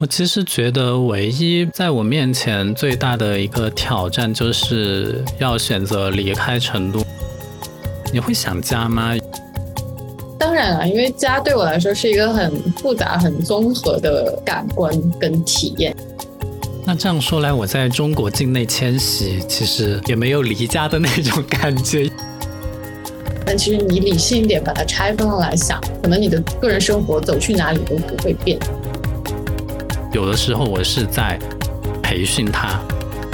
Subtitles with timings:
[0.00, 7.04] 我其实觉得，唯一在我面前最大的一个挑战，就是要选择离开成都。
[8.12, 9.16] 你会想家吗？
[10.38, 15.92] 当然了，因为家对我来说是一个很复杂、很综合的感官跟体验。
[16.84, 22.08] 那这样说来，我在中国境内迁徙，其实也没有离家的那种感觉。
[23.44, 28.56] 但其实你理性一点把它拆分了来想，可能你的个人生活走去哪里都不会变。
[30.12, 31.38] 有的时候我是在
[32.02, 32.80] 培训他，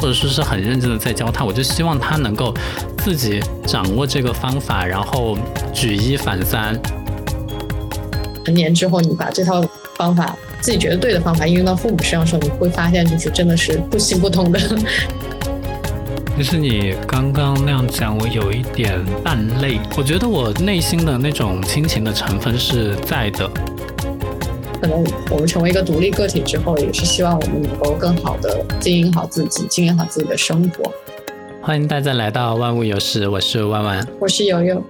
[0.00, 2.52] 或者说是很认真的在教他，我就希望他能够
[2.98, 5.38] 自己掌握这个方法，然后
[5.72, 6.78] 举一反三。
[8.44, 9.64] 成年之后，你把这套
[9.96, 14.60] 方法自己觉得对的方法应用到父母身上的时候，你会发现就是真的是不行不通的。
[16.36, 19.78] 其实你刚刚那样讲，我有一点半泪。
[19.96, 23.48] 我觉得我内心的那种亲情的成分是在的。
[24.84, 30.92] 可能我们成为一个独立个体之后，也是希望我们能够更好的经营好自己，经营好自己的生活。
[31.62, 34.84] 欢迎大家来到万物有时，我是万万，我是悠悠。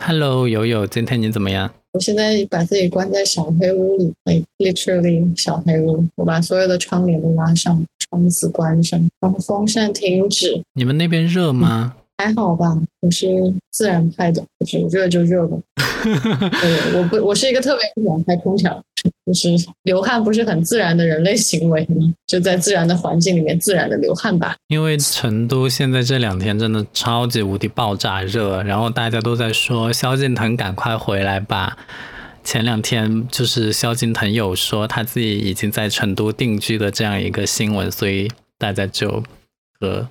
[0.00, 1.72] Hello，悠悠，今天你怎么样？
[1.92, 4.12] 我现在把自己关在小黑屋里
[4.58, 6.04] ，literally 小黑屋。
[6.16, 10.62] 我把所有的窗帘都拉上，窗子关上，然后风扇停止。
[10.74, 11.94] 你们那边热吗？
[12.18, 13.26] 还好吧，我是
[13.70, 15.56] 自然派的，就是热就热吧。
[16.04, 18.82] 对，我不，我是一个特别不喜欢开空调，
[19.26, 19.48] 就是
[19.84, 22.12] 流汗不是很自然的人类行为吗？
[22.26, 24.54] 就在自然的环境里面自然的流汗吧。
[24.68, 31.76] 因为成都现在这两天真的超级无敌爆炸热，然后大家都在说萧敬腾赶快回来吧。
[32.44, 39.22] 前两天就是萧敬腾有说他自己已经在成都定居的这样一个新闻，所以大家就
[39.78, 40.08] 和。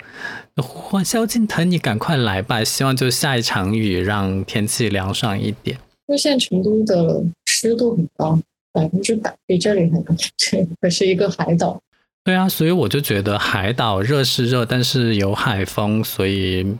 [0.55, 2.63] 欢萧敬腾，你赶快来吧！
[2.63, 5.77] 希望就下一场雨，让天气凉爽一点。
[6.07, 8.39] 因为现在成都的湿度很高，
[8.71, 10.13] 百分之百，比这里还高。
[10.37, 11.81] 这可是一个海岛。
[12.23, 16.77] 对啊，所以我就觉得海岛热是热，但是有海风，所以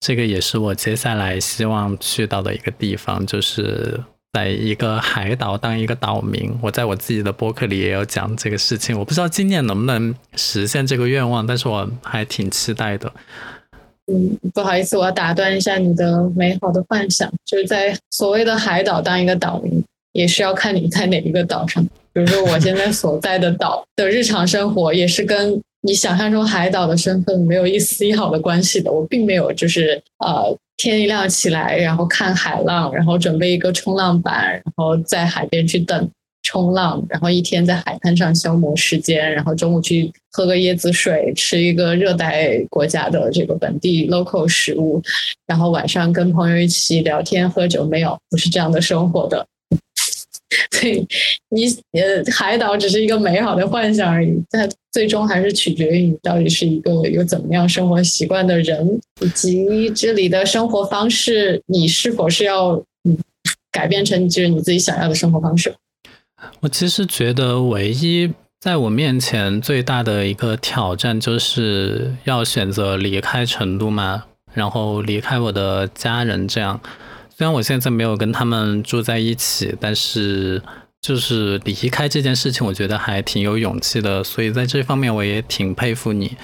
[0.00, 4.02] 这个也是我接下来希望去到的一个地方，就是。
[4.32, 8.98] 在一个海岛当一个岛民，我在我自己的博客里也有讲这个事情。
[8.98, 13.10] 我不知道今年能不能实现这个愿望，但是我还挺期待的。
[14.12, 19.82] 嗯，不好意思，我要打断一下你的美好的幻想，就是在所谓的海岛当一个岛民，
[20.12, 21.82] 也是要看你在哪一个岛上。
[22.12, 28.92] 比如说我现在所在的岛的日常生活，也是跟你想象中海岛的身份没有一丝一毫的关系的。
[28.92, 30.54] 我并没有就是呃。
[30.76, 36.10] 天一亮起来，然后看海浪，然后准备一个冲浪板，然后在海边去等
[36.42, 45.02] 冲浪，然后一天在海滩上消磨时间，然后中午去喝个椰子水，吃一个热带国家的这个本地 local 食物，
[45.46, 49.46] 然后晚上跟朋友一起聊天喝酒，没有，不是这样的生活的。
[50.70, 51.06] 所以
[51.50, 62.72] 你呃，海岛只是一个美好的幻想而已，但最终还是取决于你到底是一个有怎么样生活习惯的人，以及这里的生活方式，你是否是要
[63.04, 63.16] 嗯
[63.70, 65.74] 改变成就是你自己想要的生活方式。
[66.60, 68.30] 我其实觉得，唯一
[68.60, 74.24] 在我面前最大的一个挑战，就是要选择离开成都嘛，
[74.54, 76.80] 然后离开我的家人，这样。
[77.36, 80.62] 虽然我现在没有跟他们住在一起，但是
[81.02, 84.24] 就是离开这件事情，我觉得还挺有勇气的。
[84.24, 86.34] 所以在这方面，我也挺佩服你，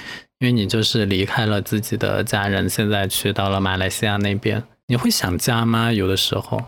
[0.41, 4.63] 因为你就是离开了自己的家人，现在去到了马来西亚那边。
[4.87, 5.91] 你会想家吗？
[5.91, 6.61] 有的时候？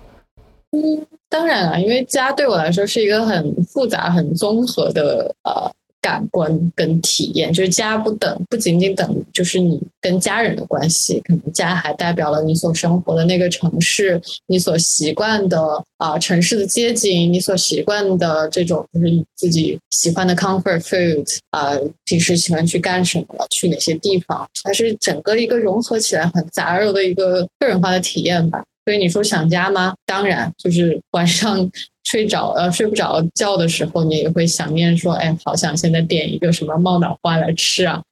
[0.72, 5.70] 嗯，当然了，因为家对我来说是一个很复杂、很综合的呃。
[6.04, 21.72] 感官跟体验，就是家不等，不仅仅等就是你跟家人的关系，可能家还代表了你所生活的那个城市，你所习惯的啊城市的街景，你所习惯的这种就是你自己喜欢的 comfort food 啊，
[22.04, 28.62] 平时喜欢去干什么，去哪些地方，它是整个一个融合起来很杂糅的一个个人化的体验吧。
[28.84, 29.94] 所以你说想家吗？
[30.06, 31.70] 当然，就是晚上。
[32.06, 38.02] 睡着呃睡不着觉的时候，你也会想念说，哎，好想现在点一个什么冒脑花来吃啊！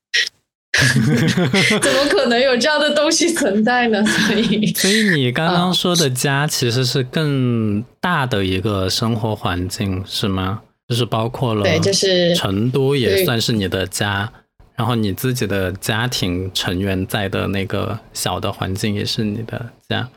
[0.72, 4.02] 怎么可能有这样的东西存在呢？
[4.06, 10.62] 所以， 所以你刚刚说的家其实是更大的一个生活环境，是吗？
[10.88, 14.32] 就是包括了，对，就是成都也算是你的家，
[14.74, 20.08] 然后你自己的家庭成员在的那个小的环境也是你的家。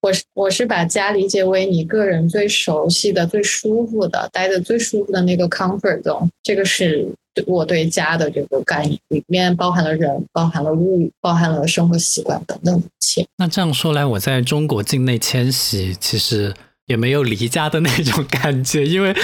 [0.00, 7.08] 我是我是把家理解为你个人最熟悉的、最舒服的、待的最舒服的那个 comfort zone，这个是
[7.46, 13.26] 我对家的这个概念，里面包含了人，包含了物，包含了生活习惯等等一切。
[13.36, 16.54] 那这样说来，我在中国境内迁徙，其实
[16.86, 19.14] 也没有离家的那种感觉，因为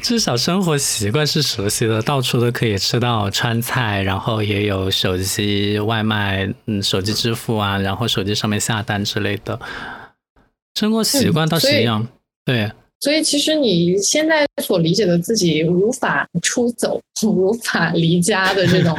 [0.00, 9.58] 至少生活习惯是熟悉的，到处都可以吃到川菜，然后也有手机外卖，嗯，手机支付啊，然后手机上面下单之类的，
[10.78, 12.06] 生活习惯倒是一样。
[12.44, 12.70] 对，
[13.00, 18.96] 所以其实你现在所理解的自己无法出走、 无法离家的这种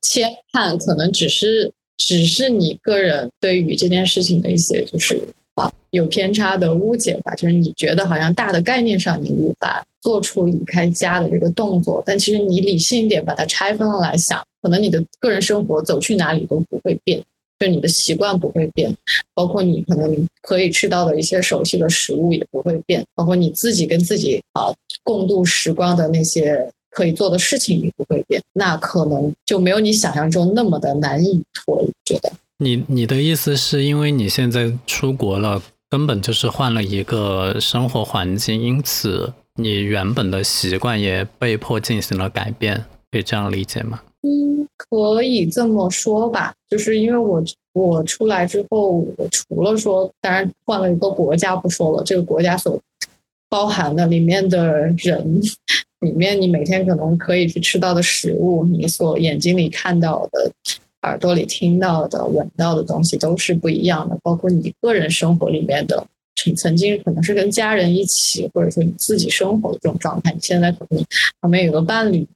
[0.00, 5.20] 牵绊，可能只是 只是你个人对于这件事情的一些就是
[5.54, 5.70] 啊。
[5.90, 17.22] 有偏差的误解吧，就是你觉得好像大的概念上你无法做出离开家的这个动作，但其实你理性一点把它拆分了来想，可能你的个人生活走去哪里都不会变，
[17.58, 18.94] 就你的习惯不会变，
[19.34, 24.72] 包括你可能可以吃到的一些熟悉的食物也不会变，包括你自己跟自己啊
[25.02, 31.92] 共度时光的那些可以做的事情也不会变，那可能就没有你想象中那么的难以脱离。
[32.04, 35.62] 觉得你你的意思是因为你现在出国了？
[35.90, 43.98] 根本就是换了一个生活环境，因此你原本的习惯也被迫进行了改变，可以这样理解吗？
[44.22, 46.54] 嗯，可以这么说吧。
[46.68, 47.42] 就是因为我
[47.72, 52.78] 我出来之后，我除了说，当然换了一个国家不说了，这个国家所
[53.48, 55.40] 包含的里面的人，
[56.00, 60.52] 里面你每天可能可以去吃到的食物，你所眼睛里看到的。
[61.02, 66.04] 耳朵里听到的、闻到的东西都是不一样的，包括你个人生活里面的，
[66.34, 71.00] 曾曾经可能是跟家人一起，或者说你自己生活的这种状态，你现在可能
[71.40, 72.26] 旁边有个伴侣，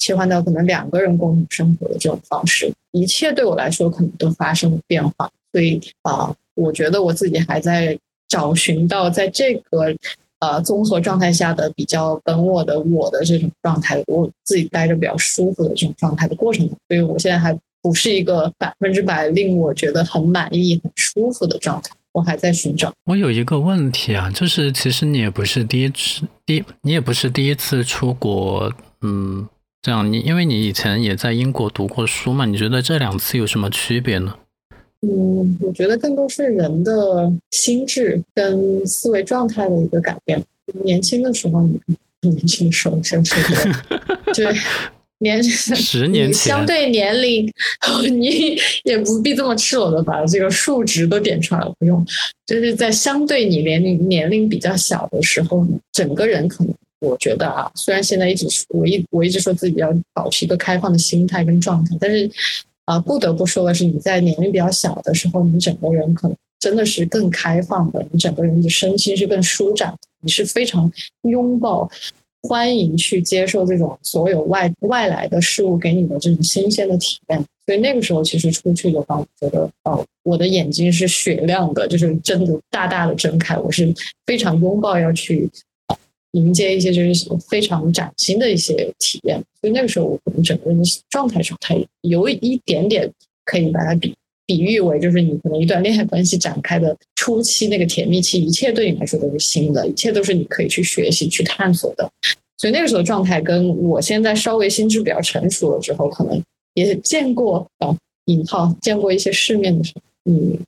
[0.00, 5.30] 切换到可能两个人共同生活的这种方式，一切对我来说可能都发生了变化。
[5.52, 7.96] 所以啊，我觉得我自己还在
[8.28, 9.94] 找寻到在这个
[10.40, 16.68] 呃综合状态下的比较本我的我的这种状态，我自己待着比较舒服的这种状态的过程。
[16.88, 17.56] 所以我现在还。
[17.82, 22.92] 不是一个百分之百令我觉得很满意、很舒服的状态，我还在寻找。
[23.06, 28.70] 我有一个问题啊，就是其实你也不是第一次，第你也不是第一次出国，
[29.00, 29.48] 嗯，
[29.82, 34.34] 这样你因为你以前也在英国读过书嘛，你觉得这两次有什么区别呢？
[35.02, 40.42] 嗯，我觉得更多是人的心智跟思维状态的一个改变。
[40.84, 41.80] 年轻的时候，你
[42.30, 43.36] 年轻的时候先说
[44.34, 44.46] 对。
[45.22, 47.46] 年十年前，相对年龄，
[48.18, 52.02] 你也不必这么赤裸的把这个数值都点出来了，不用。
[52.46, 62.30] 就是在相对你年龄年龄比较小的时候，整个人可能，我觉得啊，虽然现在一直我一我一直说自己要保持一个开放的心态跟状态，但是
[62.84, 70.90] 啊，不得不说的是，你在年龄比较小的时候，你整个人可能真的是更开放的，你整个人的身心是更舒展，你是非常
[71.22, 71.90] 拥抱。
[72.42, 83.92] 欢迎去接受这种所有外外来的事物给你的这种新鲜的体验，所以那个时候其实出去的话，我觉得哦，我的眼睛是雪亮的，就是真的大大的睁开，我是
[84.24, 85.50] 非常拥抱要去
[86.32, 93.10] 迎接一些就是非常崭新的一些体验，所以那个时候我可能整个人的状态上，它有一点点
[93.44, 94.14] 可以把它比。
[94.46, 102.10] 比喻为就是你可能一段恋爱关系展开的初期那个甜蜜期，一切对你来说都是新的，一切都是你可以去学习、去探索的。
[102.56, 106.42] 所以那个时候状态跟我现在稍微心智比较成熟了之后，可能
[106.74, 110.58] 也见过啊引号见过一些世面的时候，嗯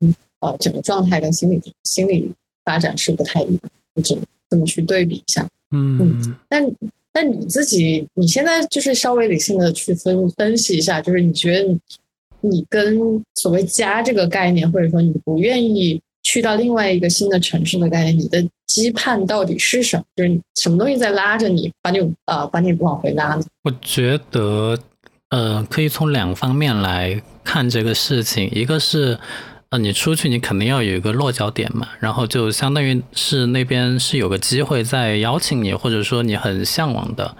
[0.00, 2.28] 嗯啊整个状态跟心理心理
[2.64, 3.60] 发展是不太一样，
[4.02, 4.18] 就这
[4.56, 5.46] 么去对比一下。
[5.72, 6.36] 嗯嗯。
[6.48, 6.64] 但
[7.12, 11.78] 但你自己你现在就是稍微理性的去分分析一下，就是你觉得。
[12.40, 12.96] 你跟
[13.34, 20.04] 所谓家这个概念，或者说你不愿意去到另外一个新的城市的概念，你的期盼到底是什么？
[20.14, 23.42] 就是什么东西在拉着你，把你呃把你往回拉呢？
[23.64, 24.78] 我觉得，
[25.30, 28.48] 呃，可以从两方面来看这个事情。
[28.52, 29.18] 一个是，
[29.70, 37.36] 呃，你出去你肯定要有一个落脚点嘛，然后就相当于是那边是有个机会在邀请你，或者说你很向往的。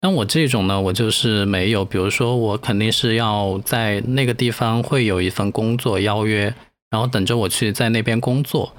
[0.00, 1.84] 像我这种呢，我就是没有。
[1.84, 6.54] 比如说，我肯定是要在那个地方会有一份工作邀约，
[6.90, 8.72] 然后等着我去在那边工作，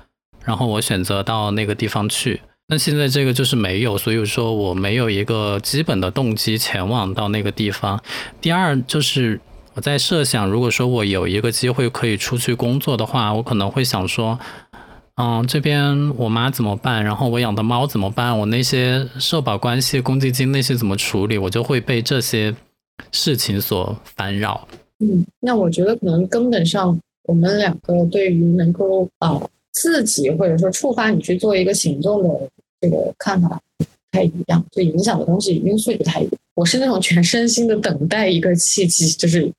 [0.44, 2.42] 然后我选择到那个地方去。
[2.70, 8.02] 那现在这个就是没有，所以说我没有一个基本的动机前往到那个地方。
[8.42, 9.40] 第二就是
[9.78, 14.40] 我在设想，如果说我有一个机会可以出去工作的话，我可能会想说。
[15.20, 17.04] 嗯，这边我妈怎么办？
[17.04, 18.38] 然后我养的猫怎么办？
[18.38, 21.38] 我那些社保关系、公积金那些怎么处理？
[21.38, 22.56] 我就会被这些
[23.12, 24.68] 事情所烦扰。
[25.00, 29.40] 嗯，那我觉得可能根本上，我们两个对于能够啊
[29.74, 32.50] 自己或者说触发你去做一个行动的
[32.82, 36.34] 这个看法不太一样，就影响的东西因素也不太一样。
[36.58, 39.52] 我是那种全身心的等待一个契机，就是。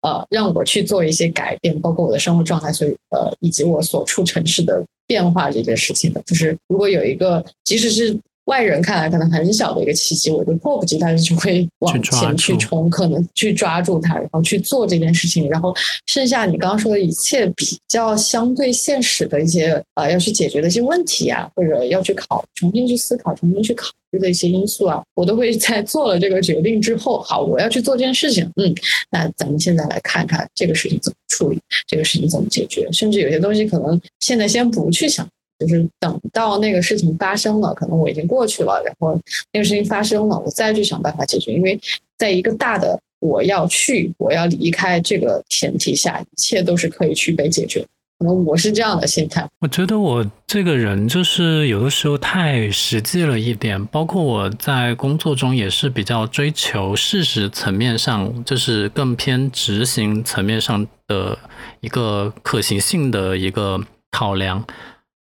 [0.00, 6.22] 呃，让我去做一些改变，包括我的生活状态，所以呃，以及我所处城市的变化这件事情的。
[6.24, 8.16] 就是如果有一个，即使是。
[8.48, 15.46] 外人看来可能很小的一个契机，我就迫不及待的就会往前去冲，可能去抓住它，然后去做这件事情。
[15.50, 15.74] 然后
[16.06, 28.50] 剩下你刚刚说的一切比较相对现实的一些啊要去解决的一些问题啊，或者要去考重新去思考、重新去考虑的一些因素啊，我都会在 做了这个决定之后，好，我要去做这件事情。
[28.56, 28.74] 嗯，
[29.10, 35.28] 那咱们现在来看看这个事情怎么处理，这个事情怎么解决，甚至有些东西可能现在先不去想。
[35.58, 39.18] 就是等到那个事情发生了，可能我已经过去了，然后
[39.52, 41.52] 那个事情发生了，我再去想办法解决。
[41.52, 41.78] 因为
[42.16, 47.84] 在一个大的我要去、我要离开这个前提下，一切都是可以去被解决。
[48.20, 49.46] 可能我是这样的心态。
[49.60, 61.38] 我觉得我这个人就是有的时候太实际了一点，包括我在工作中也是比较追求事实层面上，就是更偏执行层面上的
[61.80, 64.64] 一个可行性的一个考量。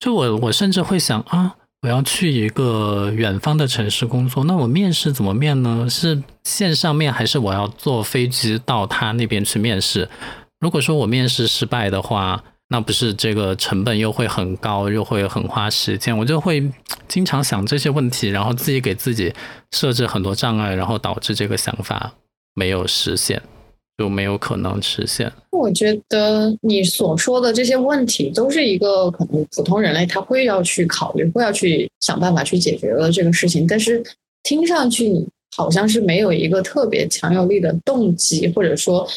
[0.05, 5.87] 就我，我甚至会想啊，我要去一个远方的城市工作，那我面试怎么面呢？
[5.89, 10.07] 是线上面，还是我要坐飞机到他那边去面试？
[10.59, 16.71] 如果说我面试失败的话，那不是这个成本又会很高，又会很花时间，我就会
[17.07, 19.33] 经常想这些问题，然后自己给自己
[19.71, 22.11] 设置很多障碍，然后导致这个想法
[22.53, 23.41] 没有实现。
[23.97, 25.31] 就没有可能实现。
[25.51, 33.65] 我觉得你所说的这些问题，都是一个可能普通人类他会要去考虑，会要去想办法去解决的这个事情。
[33.65, 34.03] 但是
[34.43, 35.25] 听上去你
[35.55, 39.07] 好像是没有一个特别强有力的动机，或者说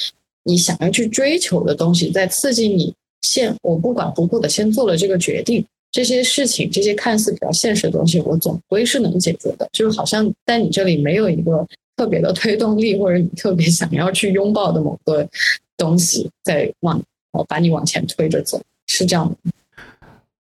[0.45, 5.65] 你想要去追求的东西，在刺激你先我不管不顾的先做了这个决定。
[5.91, 9.69] 这些事情，这些看似比较现实的东西，我总归是能解决的。
[9.73, 11.67] 就是好像在你这里没有一个。
[11.99, 15.29] 特别的推动力，或者你特别想要去拥抱的某个
[15.77, 17.03] 东西，在往
[17.33, 19.51] 哦把你往前推着走，是这样的。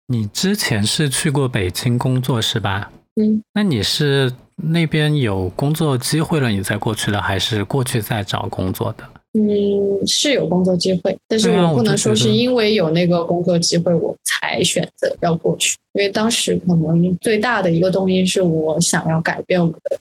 [0.06, 2.92] 你之前是去过北京工作是吧？
[3.16, 9.04] 嗯，那你是那边有工作机会了，你才过去的，还是过去再找工作的？
[9.34, 20.00] 嗯，是有工作机会，但是我不能说是因为有那个工作机会我才选择要过去，因为当时可能最大的一个动因是我想要改变我的。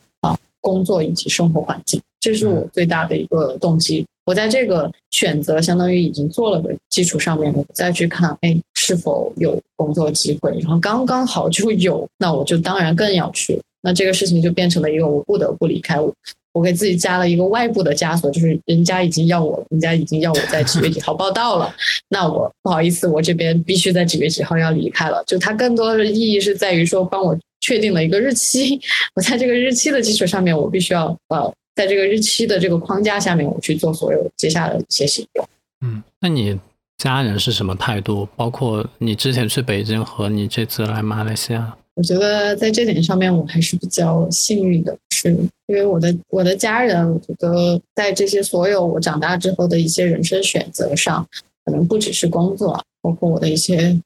[0.67, 4.05] 工作以及生活环境，这是我最大的一个动机。
[4.25, 13.61] 我在这个选择相当于已经做了的基础上面，我再去看，哎，是否有工作机会，然后刚刚好就有，那我就当然更要去。
[13.81, 16.13] 那这个事情就变成了一个我不得不离开我，
[16.53, 21.73] 我给自己加了一个外部的枷锁，就是人家已经要我，人家已经要我在几月几号 报道了，
[22.09, 25.23] 那我不好意思，我这边必须在几月几号要离开了。
[25.25, 27.39] 就它更多的意义是在于说帮我。
[27.67, 28.81] 确定了一个日期，
[29.17, 35.45] 我在这个日期的基础上面，我必须要呃，在这个日期的这个框架下面，我去做所有接下来的一些行动。
[35.81, 36.57] 嗯，那你
[36.97, 38.29] 家人是什么态度？
[38.37, 45.29] 包括你之前去北京和你这次来马来西亚，我觉得在这点上面我还是比较幸运的，是
[45.67, 51.27] 因为我的我的家人，我觉得在这些所有我长大之后的一些人生选择上，
[51.65, 52.81] 可能不只是工作。
[53.07, 53.97] 包括我的一些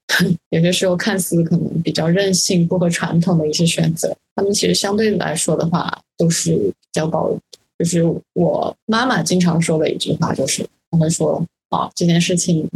[0.50, 7.40] 有些时候看似可能比较任性、不合传统的一些选择，他们其实相对来说的话都是比较包容。
[7.78, 8.04] 就是
[8.34, 12.68] 我妈妈经常说的一句话，就是她会说：“啊，这件事情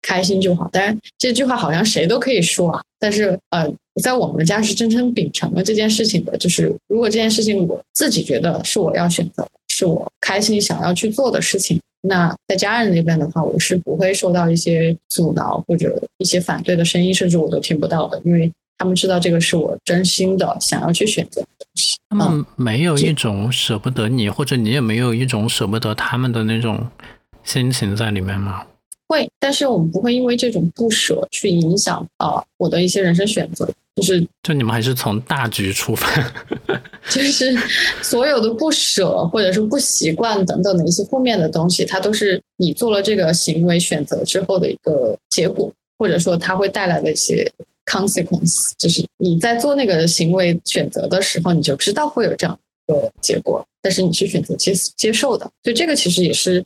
[0.00, 2.80] 开心就好。”当然，这句话好像谁都可以说啊。
[3.00, 3.68] 但是，呃，
[4.00, 6.38] 在我们家是真正秉承了这件事情的。
[6.38, 11.80] 就是如果这件事情我自己觉得是我要选择，是我开心想要去做的事情。
[12.06, 21.96] 那在家人那边的话，我是不会受到一些阻挠或者一些反对的声音，甚至我都听不到的，因为他们知道这个是我真心的想要去选择的东西。
[22.10, 26.86] 他们没有一种舍不得你，或者你也没有一种舍不得他们的那种
[27.42, 28.66] 心情在里面吗？
[29.08, 33.66] 会，但是我们不会因为这种不舍去影响啊我的一些人生选择。
[33.96, 36.08] 就是，就你们还是从大局出发，
[37.08, 37.56] 就是
[38.02, 47.48] 所有的不舍或者是不习惯等等的一些负面的东西，它都是你做了这个行为选择之后的一个结果，或者说它会带来的一些
[47.86, 52.58] consequence，就是你在做那个行为选择的时候，你就知道会有这样
[52.88, 56.60] 一个结果，但是你是选择接接受的，所以这个其实也是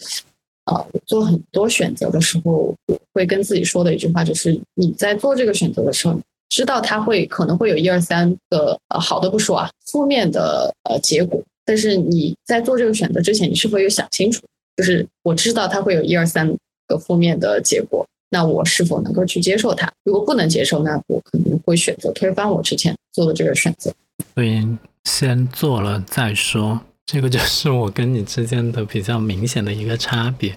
[0.64, 2.74] 啊，做很多选择的时候
[3.12, 6.18] 会跟自己说的一句话，就是你在做这个选择的时候。
[6.48, 11.42] 知道他会可能会有一二三个呃好的不说啊，负面的呃结果。
[11.64, 14.42] 但是你在做这个选择之前，你是否有想清楚？
[14.76, 16.50] 就是我知道他会有一二三
[16.86, 19.92] 个负面的结果，那我是否能够去接受它？
[20.04, 23.92] 如果不能接受，那我可能会选择推翻我之前做的这个选择。
[24.34, 24.66] 所以
[25.04, 30.56] 先做了再说，这个就是我跟你之间的比较明显的一个差别。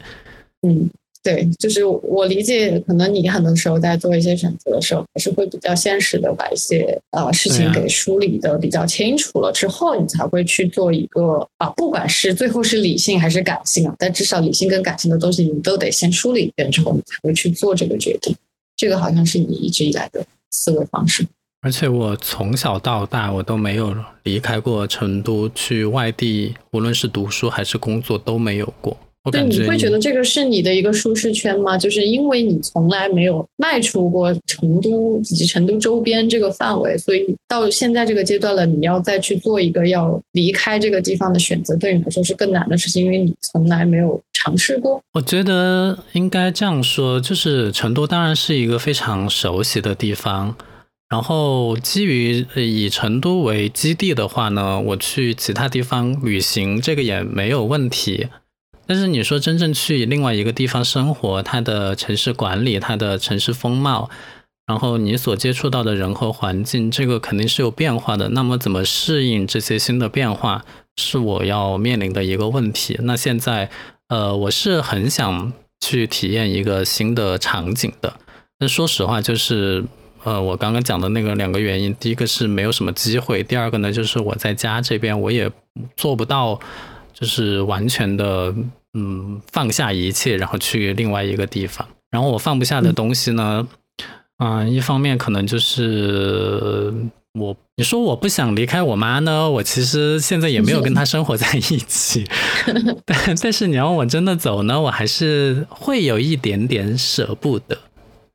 [0.62, 0.90] 嗯。
[1.24, 18.36] 对，就是我理解，可能你很多时候在做一些选择的时候，还是会比较现实的把一些呃事情给梳理的比较清楚了之后，你才会去做一个啊，不管是最后是理性还是感性啊，但至少理性跟感性的东西你都得先梳理一遍之后，你才会去做这个决定。
[18.76, 21.24] 这个好像是你一直以来的思维方式。
[21.62, 28.98] 而且我从小到大，我都没有离开过成都，去外地，无论是读书还是工作都没有过。
[29.24, 31.78] 我感觉你会觉得这个是你的一个舒适圈吗？
[31.78, 45.00] 就是因为你从来没有迈出过成都以及成都周边这个范围，所以到现在这个阶段了，你要再去做一个要离开这个地方的选择，对你来说是更难的事情，因为你从来没有尝试过。
[45.14, 50.56] 我觉得应该这样说，就是成都当然是一个非常熟悉的地方。
[51.10, 58.28] 然后，基于以成都为基地的话呢，我去其他地方旅行，这个也没有问题。
[58.86, 64.10] 但是你说真正去另外一个地方生活，它的城市管理、它的城市风貌，
[64.68, 68.30] 然后你所接触到的人和环境，这个肯定是有变化的。
[68.30, 70.66] 那么怎么适应这些新的变化，
[70.98, 72.98] 是我要面临的一个问题。
[73.04, 73.70] 那现在，
[74.10, 78.14] 呃，我是很想去体验一个新的场景的。
[78.60, 79.86] 但说实话，就是。
[80.24, 85.50] 呃，我刚刚讲的那个两个原因，第一个是没有什么机会，第二个呢，就是我在家这边我也
[85.98, 86.60] 做不到，
[87.22, 88.52] 就是完全的
[88.98, 91.88] 嗯放下一切，然后去另外一个地方。
[92.10, 93.68] 然后我放不下的东西呢，
[94.44, 96.92] 嗯，一方面可能就是
[97.40, 102.26] 我，你说我不想离开我妈呢，我其实现在也没有跟她生活在一起，
[103.06, 107.78] 但但是你要我真的走呢，我还是会有一点点舍不得。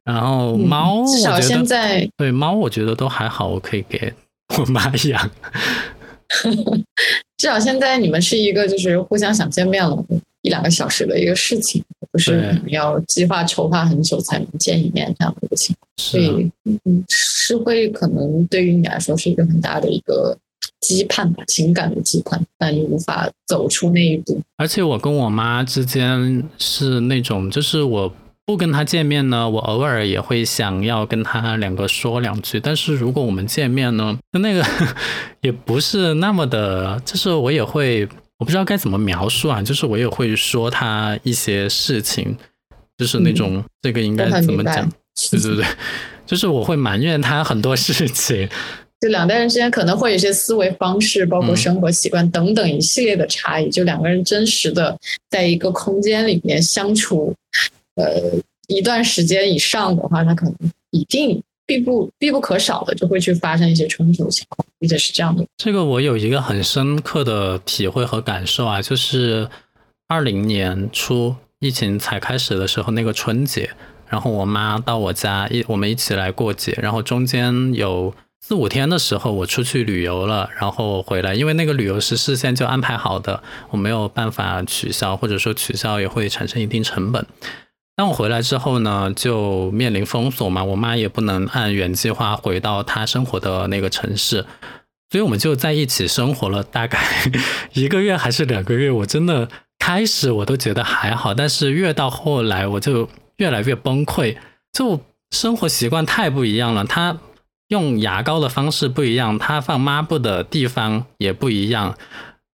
[0.05, 4.15] 然后猫，至少现在对猫，我觉得都还好，我可以给
[4.57, 5.31] 我妈养。
[7.39, 10.05] 至少现在你们是一个就是互相想见面了
[10.43, 15.89] 一两个小时的一个事情，不是要计划筹划很久才能见一面这样的一个情况。
[15.97, 20.37] 所以，嗯，是会可能对于你来说是一个很大的一个
[20.81, 24.41] 期盼吧，情感的期盼，但你无法走出那一步。
[24.57, 28.13] 而且我跟我妈之间是那种，就是我。
[28.47, 32.61] 不跟他见面呢，我偶尔也会想要跟他两个说两句。
[32.61, 34.65] 但是如果我们见面呢，那个
[35.43, 42.37] 也不是那么的，就是我也会，我不知道该怎么描述啊，就是我也会说他一些事情，
[42.97, 44.89] 就是那种这个应该怎么讲？
[45.33, 45.65] 对对对，
[46.25, 48.49] 就是我会埋怨他很多事情。
[49.01, 53.69] 就两代人之间可能会有一些思维方式，包括生活习惯等等一系列的差异。
[53.69, 54.97] 就两个人真实的
[55.29, 57.35] 在一个空间里面相处。
[57.97, 60.55] 呃，一段时间以上的话，他可能
[60.91, 65.45] 一定必不必不可少的就会去发生一些冲突情况，理解是这样的。
[65.57, 69.49] 这个我有一个很深刻的体会和感受啊，就是
[70.09, 73.71] 二零年初疫情才开始的时候，那个春节，
[74.09, 87.27] 然后我妈到我家一我们一起来过节，然后中间有四五天的时候我出去旅游了，然后回来，因为那个旅游是事先就安排好的，我没有办法取消，或者说取消也会产生一定成本。
[87.97, 94.45] 当我回来之后呢，就面临封锁嘛，我妈也不能按原计划回到她生活的那个城市，
[95.11, 97.01] 所以我们就在一起生活了大概
[97.73, 98.91] 一个月还是两个月。
[98.91, 104.37] 我真的开始我都觉得还好，但是越到后来我就越来越崩溃，
[104.73, 106.85] 就生活习惯太不一样了。
[106.85, 107.19] 他
[107.69, 111.97] 用牙膏的方式不一样，他放抹布的地方也不一样。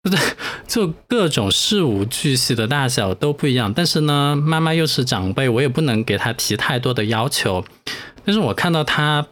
[0.03, 0.19] 不对，
[0.67, 3.73] 就各种事无巨细的大小都不一样。
[3.73, 7.63] 但是呢，妈妈又是长辈，我也不能给她提太多的要求。
[8.25, 9.27] 但是我看到她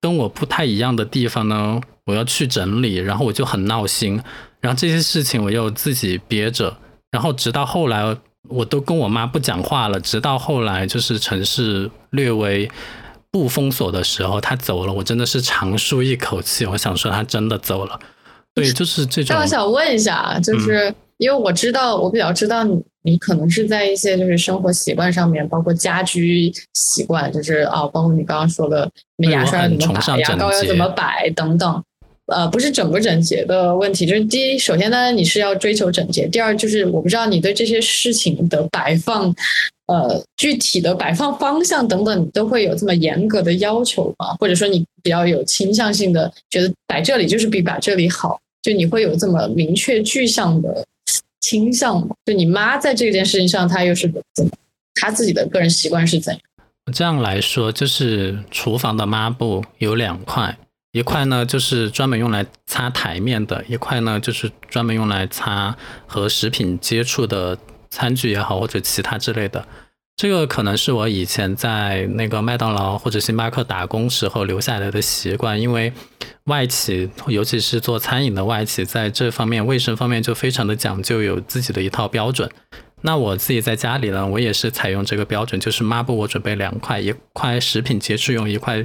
[0.00, 4.20] 跟我不太一样的地方呢，我要去整理，然后我就很闹心。
[4.60, 6.76] 然后这些事情我又自己憋着，
[7.10, 8.16] 然后直到后来，
[8.48, 10.00] 我都跟我妈不讲话了。
[10.00, 12.70] 直到后来，就是城市略微
[13.30, 16.64] 不封锁的时候，她走了，我真的是长舒一口气。
[16.64, 18.00] 我想说，她真的走了。
[18.60, 19.34] 对，就是这种。
[19.34, 28.82] 那我想问一下，就是因为我知道，我比较知道你，你可能是在一些就是生活习惯上面，包括家居习惯，就是啊，包括你刚刚说的，
[29.18, 31.82] 什么牙刷要怎么摆，牙膏要怎么摆等等。
[32.26, 39.34] 呃，不是整不整洁的问题，就是第一，首先呢，你是要追求整洁；第二，就是我不知道你对这些事情的摆放，
[39.86, 44.36] 呃，具体的摆放方向等等，你都会有这么严格的要求吗？
[44.38, 48.38] 或者说你比较有倾向性的觉得摆这里就是比摆这里好？
[48.68, 50.86] 就你会有这么明确具象的
[51.40, 52.14] 倾向吗？
[52.26, 54.50] 就你妈在这件事情上，她又是怎么？
[54.96, 56.42] 她自己的个人习惯是怎样？
[56.92, 60.58] 这样来说，就是厨房的抹布有两块，
[60.92, 65.74] 一块呢就是专门用来擦台面的，一块呢就是专门用来擦
[66.06, 67.56] 和食品接触的
[67.88, 69.66] 餐具也好，或者其他之类的。
[70.18, 75.92] 这个可能是我以前在那个麦当劳或者星巴克打工时候留下来的习惯，因为
[76.46, 82.50] 外企，尤其是做餐饮的外企，在这方面卫生方面就非常的讲究，有自己的一套标准。
[83.02, 88.84] 那我自己在家里呢，我也是采用这个标准，就是抹布我准备两块，一块食品接触用，一块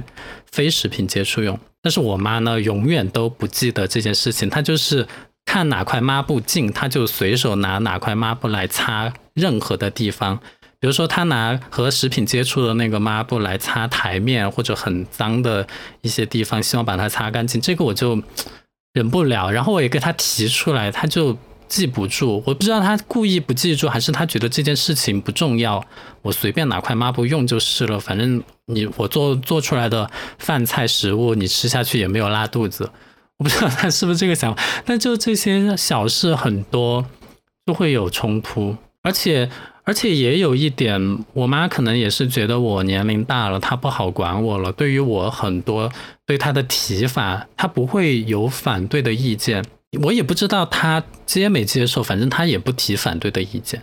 [0.52, 1.58] 非食品接触用。
[1.82, 5.04] 但是我妈呢，永远都不记得这件事情，她就是
[5.44, 10.38] 看哪块抹布近，她就随手拿哪块抹布来擦任何的地方。
[10.84, 15.66] 比如说，他拿和食品接触的那个抹布来擦台面或者很脏的
[16.02, 17.58] 一些地方，希望把它擦干净。
[17.58, 18.22] 这个我就
[18.92, 21.38] 忍不了，然后我也跟他提出来，他就。
[21.66, 25.82] 记不住，我不知道他故意不记住，还是他觉得这件事情不重要。
[26.20, 32.88] 我随便拿块抹布用就是了，反正你我做做出来的饭菜食物，你吃下去也没有拉肚子。
[33.38, 37.04] 我不知道他是不是这个想法，但就这些小事很多
[37.64, 39.50] 都会有冲突，而且
[39.84, 44.72] 而且也有一点，我妈可能也是觉得我年龄大了，她不好管我了。
[44.72, 45.92] 对于我很多
[46.26, 49.62] 对她的提法，她不会有反对的意见。
[50.02, 53.82] 我也不知道她接没接受，反正她也不提反对的意见。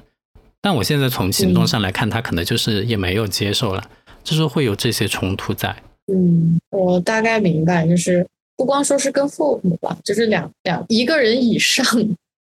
[0.60, 3.84] 但我现在从行动上来看，她可能就是也没有接受了，
[4.24, 5.76] 就是会有这些冲突在。
[6.12, 11.86] 嗯，我大概明白，就是不光说是跟父母吧，就是两两一个人以上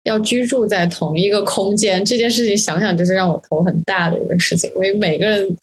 [0.09, 5.57] 要居住在同一个空间这件事情，想想就是让我头很大的一个事情，因为每个人。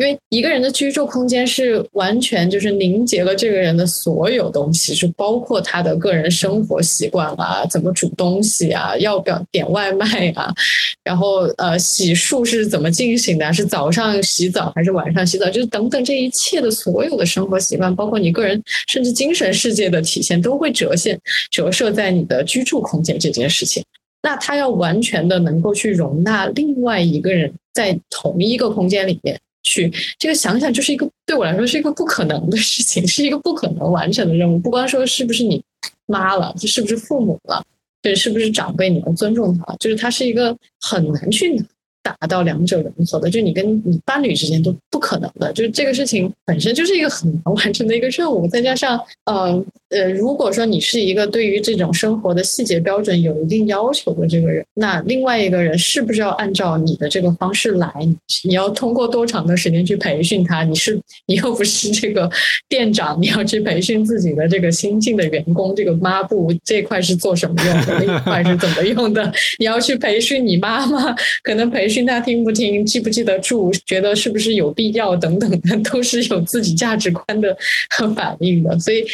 [0.00, 10.50] 因为一个人的居住空间是完全就是凝结了这个人的所有东西，是包括他的个人生活习惯啊，怎么煮东西啊，要不要点外卖啊，
[11.04, 18.58] 然后呃洗漱是怎么进行的，是早上洗澡还是晚上洗澡，就是等等这一切的所有的生活习惯，包括你个人
[18.88, 23.84] 甚至精神世界的体现，都会折现折射在你的居住空间这件事情。
[24.22, 29.38] 那他要完全的能够去容纳另外一个人在同一个空间里面。
[29.62, 34.58] 去这个想想就是一个对我来说是一个不可能的事情，是一个不可能完成的任务。
[34.58, 35.62] 不光说是不是你
[36.06, 37.64] 妈了，这是不是父母了，
[38.02, 41.62] 对，是不是长辈，你要尊重他，就是他是一个很难去。
[42.02, 48.48] 达到两者融合的，就你跟你伴侣之间都不可能的，就是这个事情本身就是一个很难完成的一个任务。
[48.48, 57.92] 再加上，呃呃，如果说你是一个对于这种生活的细节标准有一定要求的这个人，那另外一个人是不是要按照你的这个方式来？
[58.44, 60.64] 你要通过多长的时间去培训他？
[60.64, 62.30] 你是你又不是这个
[62.68, 67.98] 店长，你要去培训自己的这个新进的员工，这个抹布这块是做什么用的？
[67.98, 69.30] 那一块是怎么用的？
[69.58, 71.90] 你要去培训你妈妈，可能培。
[71.90, 77.56] 训他听不听，记不记得住，觉得是不是有必要等等的，都是有自己价值观的
[78.14, 78.78] 反应的。
[78.78, 79.04] 所以，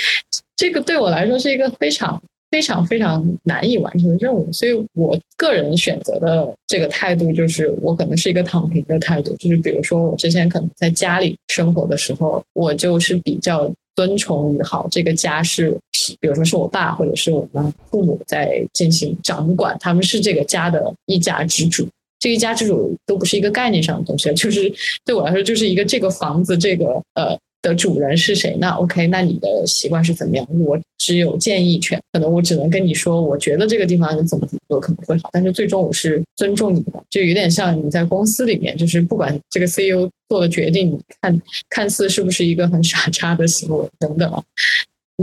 [0.57, 4.51] 这个对我来说是一个非常非常非常难以完成的任务。
[4.53, 9.37] 所以我个人选择的这个态度，就是我可能是一个躺平的态度。
[9.37, 15.77] 就是比如说，我之前可能在家里生活的时候，我就是比较遵从于好这个家是，
[16.21, 21.87] 比如说是我爸或者是我们父母在进行掌管，他们是这个家的一家之主。
[22.19, 24.73] 这一家之主都不是一个概念上的东西，就是
[25.05, 28.57] 对我来说，就是一个这个房子这个呃的主人是谁？
[28.61, 30.47] 那 OK，那你的习惯是怎么样？
[30.65, 44.43] 我只有建议权，可能我只能跟你说，我觉得这个地方怎么怎么做可能会好，但是最终我是尊重你的，就有点像你在公司里面，就是不管这个 CEO 做的决定，看看似是不是一个很傻叉的行为等等啊。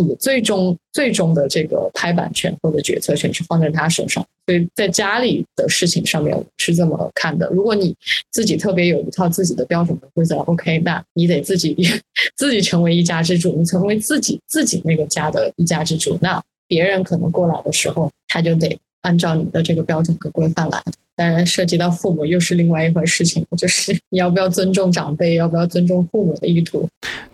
[0.02, 7.48] 你最终最终的这个拍板权或者决策权是放在他手上，所以在家里的事情上面是这么看的。
[7.50, 7.96] 如果你
[8.32, 11.76] 自己特别有一套自己的标准和规则，OK，那你得自己
[12.36, 20.82] 自己成为一家之主，你成为自己自己那个家的一家之主，那别人可能过来的时候，他就得按照你的这个标准和规范来。
[21.16, 26.90] 当然，涉及到父母又是另外一回事情，就是你要不要尊重长辈，要不要尊重父母的意图。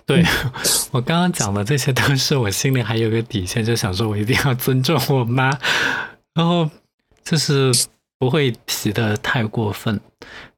[0.06, 0.22] 对
[0.92, 5.58] 我刚刚讲的这些，都是我心里还有个底线，就想说我一定要尊重我妈，
[6.34, 6.70] 然后
[7.24, 7.72] 就是
[8.18, 9.98] 不会提的太过分。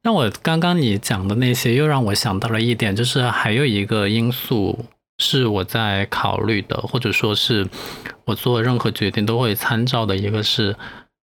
[0.01, 4.85] 那我刚刚你讲的那些，又让我想到了一点，就是还有一个因素
[5.19, 7.67] 是我在考虑的，或者说是
[8.25, 10.75] 我做任何决定都会参照的，一个是。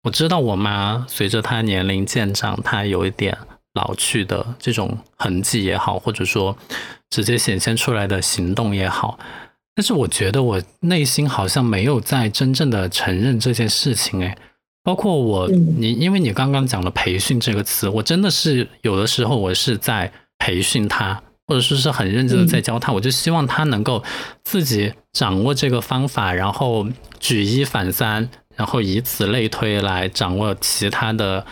[0.07, 3.37] 我知道我妈随着她年龄渐长，她有一点
[3.73, 6.57] 老去的这种痕迹也好，或者说
[7.09, 9.19] 直接显现出来的行动也好，
[9.75, 14.21] 但是我觉得我内心好像没有在真正的承认这件事情。
[14.21, 14.37] 诶，
[14.81, 24.01] 包括我，你因为你刚刚讲了培训这个词，我真的是有的时候我是在培训他，或者说是很认真的在教他，我就希望他能够
[24.45, 26.87] 自己掌握这个方法，然后
[27.19, 28.29] 举一反三。
[28.57, 31.45] 然后以此类推来掌握其他的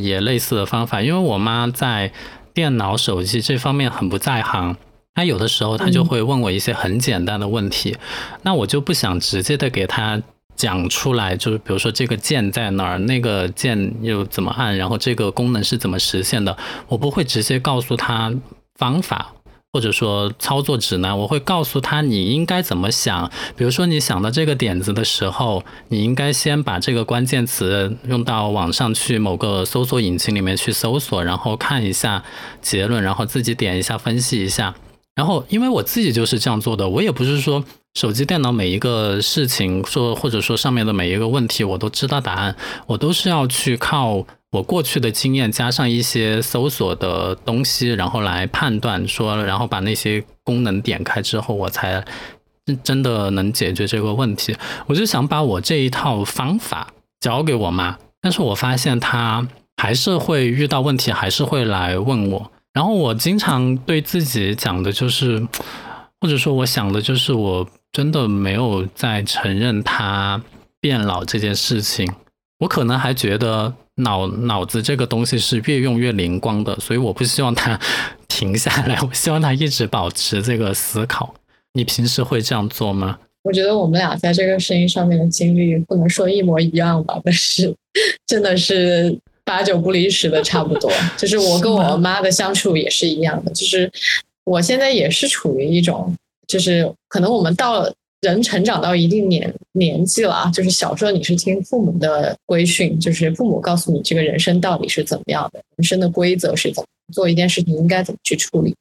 [0.00, 2.10] 也类似的方法，因为我妈在
[2.54, 4.76] 电脑、手机这方面很不在行。
[5.14, 7.96] 她有的时候她就会问我一些很简单的问题，
[8.42, 10.22] 那我就不想直接的给她
[10.56, 16.56] 讲出来，就是比如说这个键在哪儿，那个键又怎么按，然后这个功能是怎么实现的，
[16.88, 18.32] 我不会直接告诉他
[18.76, 19.32] 方法
[19.74, 23.28] 或者说操作指南，我会告诉他你应该怎么想。
[23.56, 32.22] 比如说你想到这个点子的时候，你应该先把这个关键词用到网上去某个搜索引擎里面去搜索，然后看一下
[32.62, 34.76] 结论，然后自己点一下分析一下。
[35.16, 42.54] 然后，因为我自己就是这样做的，我也不是说手机、电脑每一个事情，说或者说上面的每一个问题我都知道答案，
[42.86, 44.24] 我都是要去靠
[44.54, 52.04] 我过去的经验加上一些搜索的东西，然后来判断说，然后把那些功能点开之后，我才
[52.84, 54.54] 真的能解决这个问题。
[54.86, 59.44] 我就想把我这一套方法教给我妈，但是我发现她
[59.76, 62.52] 还是会遇到问题，还是会来问我。
[62.72, 65.44] 然后我经常对自己讲的就是，
[66.20, 70.40] 或者说我想的就是，我真的没有在承认她
[70.80, 72.08] 变老这件事情。
[72.60, 77.78] 我可能还觉得脑脑子这个东西是越用越灵光的，所以我不希望他
[78.28, 81.34] 停下来， 我希望他一直保持这个思考。
[81.74, 83.18] 你平时会这样做吗？
[83.42, 87.74] 我觉得我们俩在这个声音上面的经历不能说一模一样吧，但是
[88.26, 89.18] 真的是。
[89.46, 93.92] 八九不离十的差不多，就是我跟我妈的相处也是一样的，就是
[94.44, 96.16] 我现在也是处于一种，
[96.48, 97.86] 就是可能我们到
[98.30, 108.74] 人成长到一定年年纪了啊，就是小时候你是听父母的规训，就是父母告诉你这个人生到底是怎么样的，人生的规则是怎么做一件事情应该怎么去处理。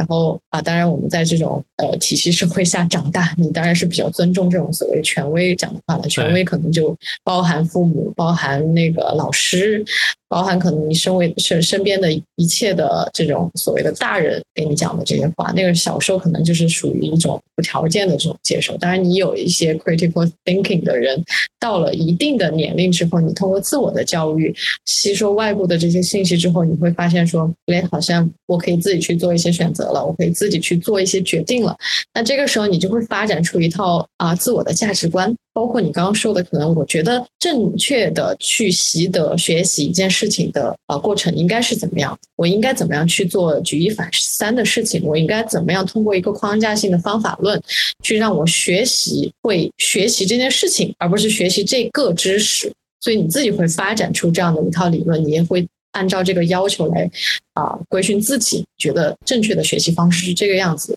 [0.00, 6.08] 然后啊，当然我们在这种呃体系社会下长大，你当然是比较尊重这种所谓权威讲的话的。
[6.08, 9.84] 权威可能就包含父母，包含那个老师。
[10.30, 18.76] 包含可能你身为身身边的一切的这种所谓的大人给你讲的这些话，那个小时候可能就是属于一种无条件的这种接受。
[18.76, 21.20] 当然，你有一些 critical thinking 的人，
[21.58, 31.76] 到了一定的年龄之后，你通过自我的教育吸收外部的这些信息之后，你会发现说，哎，好像我可以自己去做一些选择了，我可以自己去做一些决定了。
[32.14, 35.34] 那这个时候，你就会发展出一套啊自我的价值观。
[35.52, 42.16] 包括你刚刚说的，可能我觉得正确的去习得学习一件事情的呃过程应该是怎么样？
[42.36, 45.02] 我应该怎么样去做举一反三的事情？
[45.04, 47.60] 我应该怎么样通过一个框架性的方法论
[48.02, 52.72] 去让我学习会学习这件事情，而不是学习这个知识？
[53.00, 57.10] 所以你自己会发展出这样的一套理论，你也会按照这个要求来
[57.54, 60.96] 啊规训自己，觉得正确的学习方式是这个样子。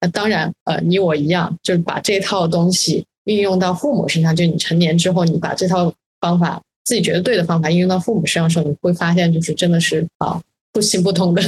[0.00, 3.04] 那当然，呃，你我一样，就是把这套东西。
[3.24, 10.40] 运用到父母身上，就你成年之后，你把这套方法自己觉得对的方法运用到父母身上的时候，你会发现就是真的是啊
[10.78, 11.42] 不行不通的。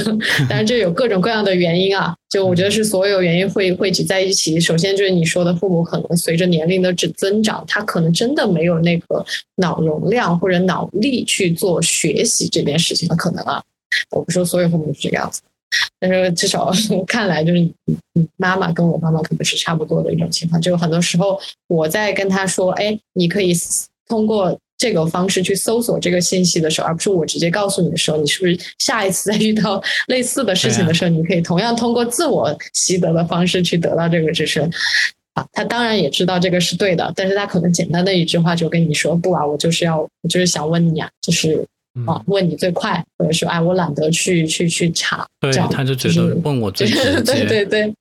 [0.49, 4.59] 但是这有各种各样的原因啊，就我觉得是所有原因汇汇集在一起。
[4.59, 13.63] 首先就是你说的父母可能随着年龄的增增长，他可能真的没有那个脑容量或者脑力去做学习这件事情的可能啊。
[14.09, 15.41] 我不说所有父母是这个样子。
[16.01, 16.69] 但是至少
[17.07, 17.73] 看来，就是你
[18.35, 20.61] 妈妈跟我妈妈可能是差不多的一种情况。
[20.61, 23.53] 就很多时候我在跟他说：“哎，你可以
[24.09, 34.59] 通过这个方式去搜索这个信息的时候，而不是我直接告诉你的时候，你是不是下一次再遇到类似的事情的时候，你可以同样通过自我习得的方式去得到这个知识？”
[35.35, 41.63] 啊，他当然也知道这个是对的，但是他可能简单的一句话就跟你说：“不啊，我就是要，我就是想问你啊，就是。”
[42.05, 47.93] 啊，问你最快，或者说，哎，我懒得去去去查，对，他就觉得问我最直 接，对对对，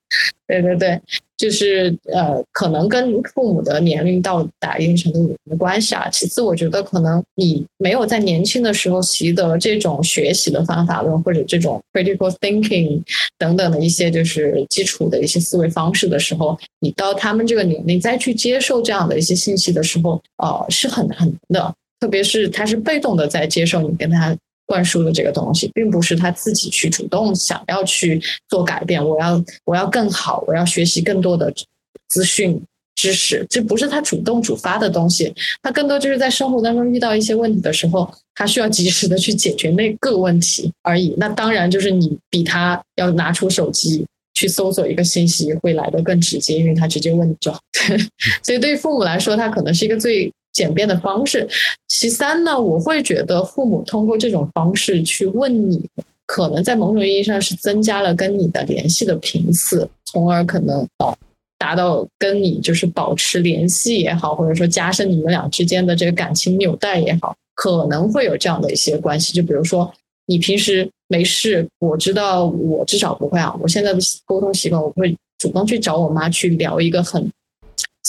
[0.46, 1.00] 对对对，
[1.36, 6.08] 就是呃，可能跟父母的年龄到达一定程度有关系啊？
[6.08, 13.02] 其次，我觉得可能你没有在年轻的时候习得这种学习的方法论，或者这种 critical thinking
[13.38, 21.74] 等等的一些就是基础的一些思维方式的时候，你到他们这个年龄再去接受这样的一些信息的时候，呃，是很很难的。
[22.00, 24.34] 特别是他是被动的在接受你跟他
[24.64, 29.04] 灌输的这个东西，并不是他自己去主动想要去做改变。
[29.04, 31.52] 我要我要更好，我要学习更多的
[32.08, 32.62] 资讯
[32.94, 35.34] 知识，这不是他主动主发的东西。
[35.60, 41.14] 他更多就是在生活当中遇到一些问题的时候，他需要及时的去解决那个问题而已。
[41.18, 47.58] 那当然就是你比他要拿出手机去搜索一个信息会来的更直接，因为他直接问你就好。
[48.42, 50.32] 所以对于父母来说，他可能是一个最。
[50.52, 51.48] 简便的方式。
[51.88, 55.82] 其三呢，我会觉得父母通过这种方式去问你，
[56.26, 61.16] 可能在某种意义上是增加了跟你的联系的频次，从而可能哦
[61.58, 69.34] 达到跟你就是保持联系也好，或者说加深你们俩之间的这个感情纽带也好，可能会有这样的一些关系。
[69.34, 69.92] 就比如说
[70.26, 73.54] 你平时没事，我知道我至少不会啊。
[73.60, 77.30] 我现在的沟通习惯，我会主动去找我妈去聊一个很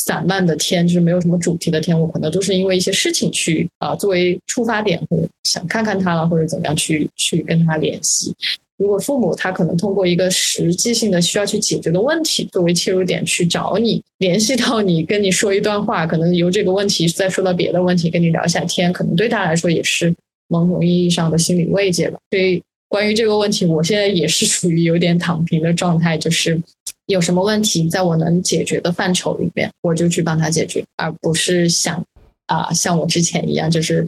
[0.05, 1.99] 散漫的天，就是没有什么主题的天。
[1.99, 8.33] 我可能都是因为一些事情去啊，作为出发点，或者想看看他了，或者怎么样去去跟他联系。
[8.77, 20.11] 如果父母他可能通过一个实际性的需要去解决的问题作为切入点去找你，联系到你，跟你说一段话，可能由这个问题再说到别的问题，跟你聊一下天，可能对他来说也是
[20.47, 22.17] 某种意义上的心理慰藉吧。
[22.31, 26.59] 所以关于这个问题，我现在也是属于有点躺平的状态，就是
[27.05, 32.03] 有什么问题在我能解决的范畴里面，我就去帮他解决，而不是想
[32.47, 34.07] 啊像我之前一样，就是。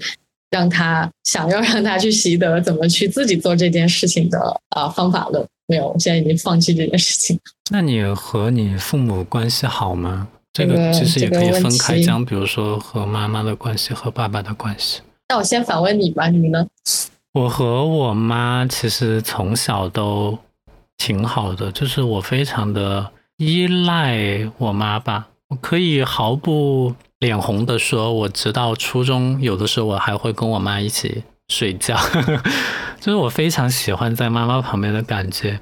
[0.54, 4.38] 让他想要让他去习得怎么去自己做这件事情的
[4.70, 7.36] 啊方法论没有，我现在已经放弃这件事情。
[7.72, 10.28] 那你和你父母关系好吗？
[10.54, 15.02] 这个其实也可以分开讲，比如说和妈妈的关系和爸爸的关系。
[15.30, 16.68] 那我先反问你吧，你呢？
[17.32, 20.38] 我和我妈其实从小都
[20.98, 26.96] 挺好的，就是我非常的依赖我妈吧，我可以毫不。
[27.20, 31.98] 脸红的说：“我直到初中，有的时候我还会跟我妈一起睡觉，
[33.00, 35.58] 就是我非常喜欢在妈妈旁边的感觉。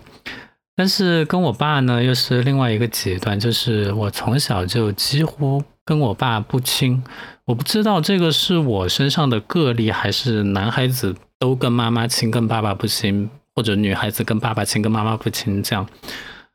[0.75, 7.03] 但是跟我爸呢，又是另外一个极端，就是我从小就几乎跟我爸不亲。
[7.45, 15.87] 我不知道这个是我身上的个例，还是男孩子都跟妈妈亲，跟爸爸不亲，或者女孩子跟爸爸亲，跟妈妈不亲这样。”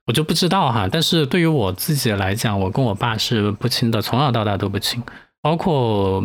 [0.07, 5.03] 我就不知道哈，但是对于我自己来讲，我跟我爸是不亲的，从小到大都不亲。
[5.43, 6.25] 包括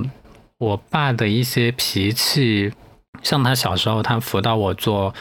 [0.59, 2.71] 我爸的一些脾气，
[3.23, 5.11] 像他小时候，他辅导我做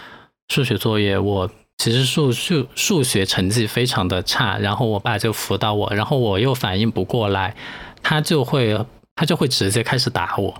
[0.48, 7.56] 数学作业，我其实数数数学成绩非常的差，然后我爸就辅导我，然后我又反应不过来，
[8.02, 8.78] 他就会
[9.14, 10.54] 他就会直接开始打我，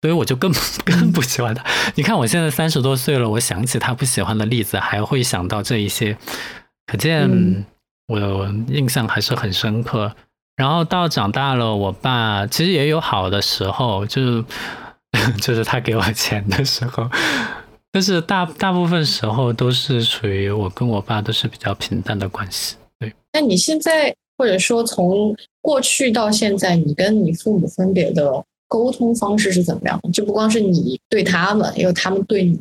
[0.00, 0.52] 所以我就更
[0.84, 1.64] 更不喜欢他。
[1.94, 6.16] 你看我现在三十多岁了，我想起他不喜欢的例子，还会想到这一些。
[6.86, 7.64] 可见
[8.06, 10.14] 我印象还是很深刻。
[10.56, 14.44] 然后到长大了，我爸其实也有好的时候，就是
[15.40, 17.08] 就是他给我钱的时候，
[17.92, 22.74] 但是大大部分时候都是属于我跟我爸都是比较平淡的关系。
[22.98, 30.10] 对，那你现在或者说从过去到现在，你跟你父母分别的沟通方式是怎么样的？
[30.10, 32.60] 就不光是你对他们，也有他们对你。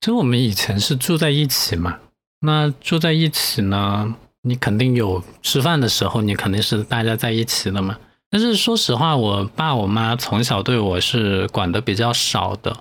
[0.00, 1.98] 就我们以前是住在一起嘛。
[2.40, 7.98] 那住在一起呢，你肯定有吃饭的时候，你肯定是大家在一起的嘛。
[8.30, 12.76] 但是说实话，我爸我妈从小对我是管的比较少的。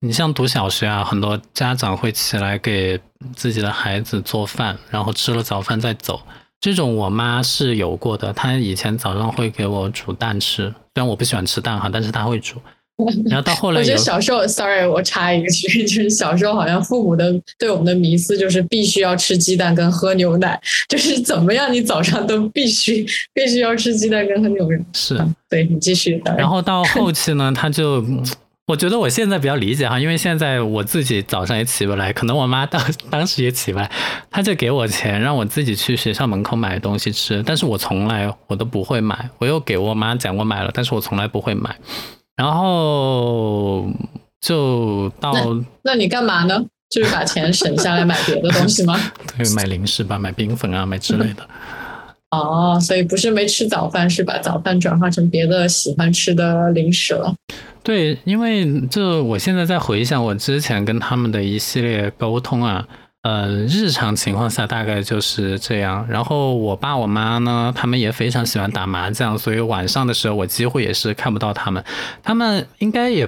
[0.00, 3.00] 你像读小学啊，很多家长会起来给
[3.34, 6.20] 自己的孩子做饭，然后吃了早饭再走。
[6.64, 12.56] 这种我妈是有过的，她以前早上会给我煮蛋吃，虽然我不喜欢吃蛋哈，但是她会煮。
[13.28, 24.78] 然后到后来，我觉得小时候，sorry，我插一句，就是小时候好像父母的对我们的迷思就是必须要吃鸡蛋跟喝牛奶，就是怎么样，你早上都必须 必须要吃鸡蛋跟喝牛奶。
[24.94, 26.22] 是，对你继续。
[26.38, 28.02] 然后到后期呢，他就，
[28.66, 33.90] 我觉得我现在比较理解哈，因为现在我自己早上也起不来，可能我妈当 当时也起不来，
[34.30, 41.76] 她就给我钱让我自己去学校门口买东西吃，但是我从来我都不会买，我又给我妈讲我买了，但是我从来不会买。
[42.36, 43.86] 然后
[44.40, 45.34] 就到，
[45.82, 46.64] 那你干嘛呢？
[46.90, 48.98] 就是把钱省下来买别的东西吗？
[49.36, 51.46] 对，买零食吧，买冰粉啊，买之类的。
[52.30, 57.34] 哦，所以不是没吃早饭，是把早饭转化成别的喜欢吃的零食了。
[57.84, 62.88] 对，因为这我现在在回想我之前跟他们的一系列沟通啊。
[63.24, 66.06] 呃，日常情况下大概就是这样。
[66.10, 71.82] 然后我爸我妈呢，他们也非常喜欢打麻将，所以晚上的时候我几乎也是看不到他们。
[72.22, 73.26] 他们应该也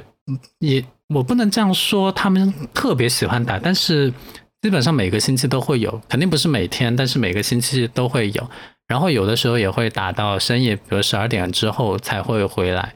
[0.58, 4.12] 也，我不能这样说，他们特别喜欢打，但是
[4.60, 8.50] 基本上每个星期都会有，肯定不是每天，但是每个星期都会有。
[8.86, 12.94] 然后有的时候也会打到深夜，比如十二点之后才会回来。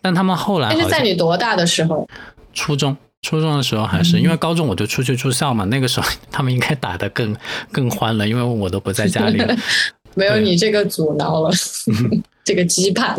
[0.00, 2.08] 但他们后来那是在你多大的时候？
[2.52, 2.96] 初中。
[3.22, 7.36] 初中的时候还是因为高中我就出去住校嘛，那个时候 他们应该打得更
[7.70, 9.38] 更欢了，因为我都不在家里，
[10.16, 11.50] 没有你这个阻挠了，
[12.42, 13.14] 这个羁绊。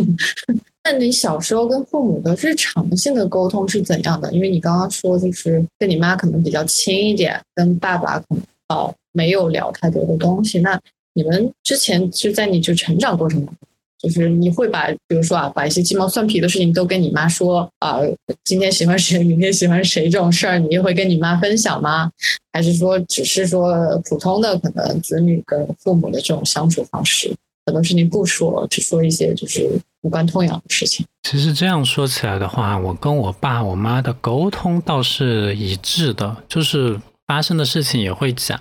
[0.84, 4.34] 那你小时候跟父母的日常性的沟通是怎样的？
[4.34, 10.58] 因为你刚刚说就是跟你妈可能比较亲一点，跟爸爸可能哦没有聊太多的东西。
[10.62, 10.80] 那
[11.14, 13.54] 你们之前就在你就成长过程中。
[14.02, 18.00] 就是你会把，比如说啊，把一些鸡毛蒜皮的事情都跟你妈说啊，
[18.44, 22.10] 今天喜欢谁，明天喜欢谁这种事儿，你也会跟你妈分享吗？
[22.52, 27.32] 还是说只是说普通的可能子女跟父母的这种相处方式，
[27.66, 29.70] 很多事情不说，只说一些就是
[30.02, 31.06] 无关痛痒的事情。
[31.22, 38.60] 其实这样说起来的话，我跟我爸我妈的沟通倒是一致的，就是发生的事情也会讲，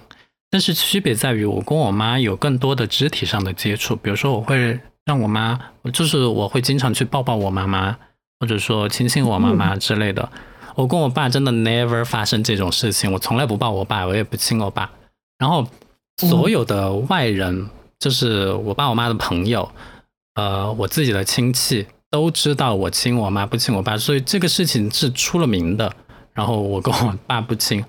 [0.50, 4.78] 但是区别在于我跟我妈有更多的肢体上的接触，比如说我会
[5.10, 5.58] 让我妈，
[5.92, 7.96] 就是我会经常去抱抱我妈妈，
[8.38, 10.30] 或者说亲亲我妈妈之类的。
[10.76, 14.88] 我跟我爸真的 never 发生这种事情，我从来不抱我爸，我也不亲我爸。
[15.36, 15.66] 然后
[16.18, 19.68] 所有的外人，就是我爸我妈的朋友，
[20.36, 25.92] 呃，我自己的亲戚都知道我亲我妈不亲我爸，所以这个事情是出了名的。
[26.32, 27.84] 然后我跟我爸不亲，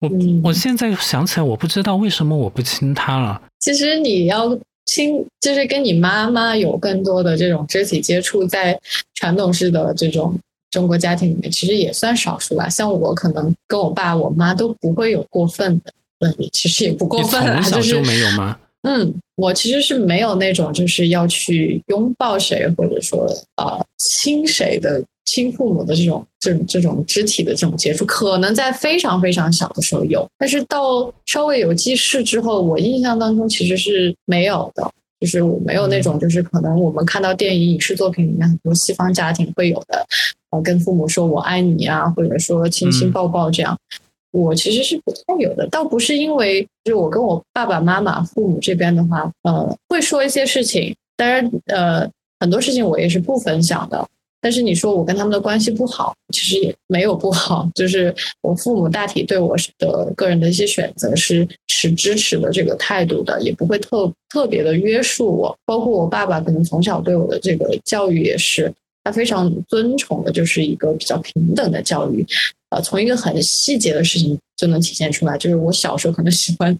[0.00, 0.10] 我
[0.44, 3.42] 我现在想起来，我不知道为什么我不亲他了。
[3.60, 8.78] 其实你要亲，就是跟你妈妈有更多的这种肢体接触，在
[9.14, 10.38] 传统式的这种。
[10.70, 18.58] 中国家庭里面其实也算少数吧，像我可能跟我爸我妈都不会有过分的问题，其实也不过分啊，就是没有吗？
[18.82, 23.24] 嗯，我其实是没有那种就是要去拥抱谁或者说
[23.54, 34.90] 呃亲谁的亲父母的这种这种这种肢体的这种接触，可能在非常非常小的时候有，但是到稍微有记事之后，我印象当中其实是没有的。
[35.20, 40.04] 就是我没有那种，就是可能我们看到电影、影视作品里面很多西方家庭会有的，
[40.50, 43.78] 呃，跟父母说我爱你啊，或者说亲亲抱抱这样，
[44.32, 45.66] 我其实是不太有的。
[45.68, 52.06] 倒不是因为，就是我跟我爸爸妈妈、父母这边的话，呃，会说一些事情，当然，呃，
[52.40, 54.06] 很多事情我也是不分享的。
[54.44, 65.58] 但是你说我跟他们的关系不好，其实也没有不好，就是我父母大体对我的个人的一些选择是持支持的这个态度的，也不会特特别的约束我。
[65.64, 68.70] 包括我爸爸可能从小对我的这个教育也是，
[69.02, 72.26] 他非常尊崇的，就是一个比较平等的教育。
[72.68, 76.78] 呃，从一个很细节的事情就能体现出来，就是我小时候可能喜欢。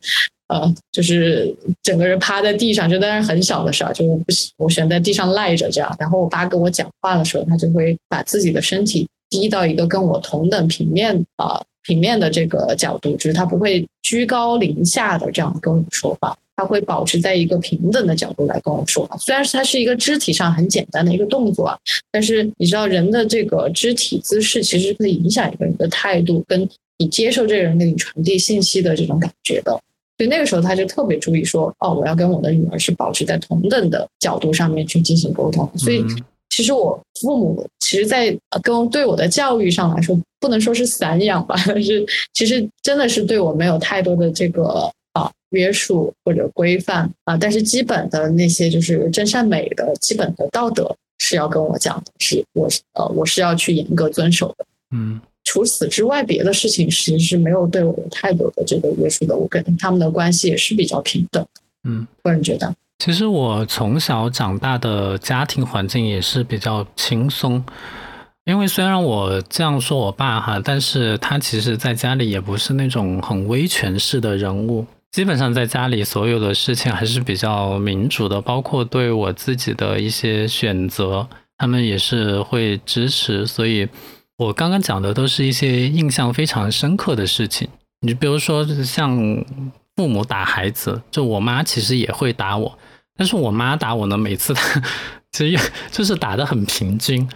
[0.54, 1.52] 呃，就是
[1.82, 5.96] 整个人趴在地上，就当是很小的事儿，就我不喜我喜欢在地上赖着这样。
[5.98, 19.16] 然后我爸跟我讲话的时候，他就会把自己的身体低到一个跟我同等平面啊平面的这个角度，就是他不会居高临下的这样跟我说话，他会保持在一个平等的角度来跟我说话。
[19.16, 21.76] 虽然是他是一个肢体上很简单的一个动作，啊
[22.12, 29.76] 但是你知道人的这个肢体姿势其实可以影响一个人的态度，跟你接受这个人给你传递信息的这种感觉的。
[30.16, 35.68] 所以那个时候他就特别注意说，哦，我要跟我的女儿是保持在同等的角度上面去进行沟通。
[35.76, 36.04] 所以
[36.50, 47.36] 其实我父母其实，在跟对我的教育上来说，不能说是散养吧，但 是其实真的是对我没有太多的这个啊约束或者规范啊。
[47.36, 54.64] 但是基本的那些就是真善美的基本的道德是要跟我讲的，是我呃我是要去严格遵守的。
[54.92, 55.20] 嗯。
[55.44, 59.36] 除此之外，别的事情其实是没有对我有太多的这个约束的。
[59.36, 61.46] 我跟他们的关系也是比较平等。
[61.84, 67.62] 嗯，个人觉得，其实我从小长大的家庭环境也是比较轻松。
[68.46, 74.84] 因为虽然我这样说我爸哈，但是他其实在家里也不是那种很威权式的人物。
[75.12, 81.28] 基本上在家里所有的事情还是比较民主的，包括对我自己的一些选择，
[81.58, 83.46] 他们也是会支持。
[83.46, 83.86] 所以。
[84.36, 87.68] 我刚刚讲的都是一些印象非常深刻的事情，
[88.00, 89.16] 你比如说像
[89.94, 92.76] 父母打孩子，就我妈其实也会打我，
[93.16, 94.82] 但是我妈打我呢，每次她
[95.30, 97.28] 其实就是打的很平均。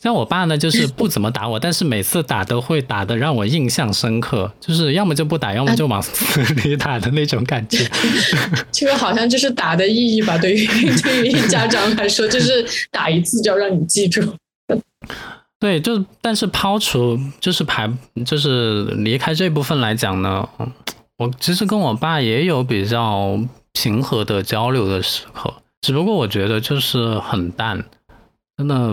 [0.00, 7.88] 像我爸呢，就是不怎么打我，但是每次打都会打的让我印象深刻，就是要么就不打，要么就往死里打的那种感觉。
[8.72, 10.66] 这个好像就是打的意义吧，对于
[11.02, 14.20] 对于家长来说，就是打一次就要让你记住。
[15.62, 17.88] 对，就但是抛除就是排
[18.26, 20.48] 就是离开这部分来讲呢，
[21.18, 23.38] 我其实跟我爸也有比较
[23.72, 27.80] 平和的交流的时刻，只不过我觉得就是很淡，
[28.56, 28.92] 真的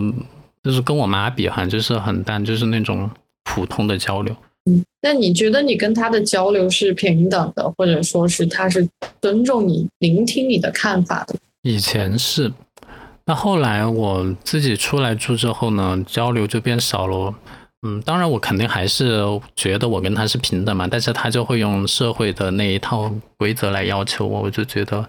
[0.64, 3.10] 就是跟我妈比哈，就是很淡，就是那种
[3.46, 4.36] 普通的交流。
[4.70, 8.88] 嗯，那你觉得你跟他的交流是平等的，或者说是他是
[9.20, 11.34] 尊重你、聆听你的看法的？
[11.64, 12.54] 以前是。
[13.30, 17.32] 那后来我自己出来住之后呢，交流就变少了。
[17.84, 19.22] 嗯，当然我肯定还是
[19.56, 25.08] 觉得我跟他是平等嘛，但是他就会用社会的那一套规则来要求我，我就觉得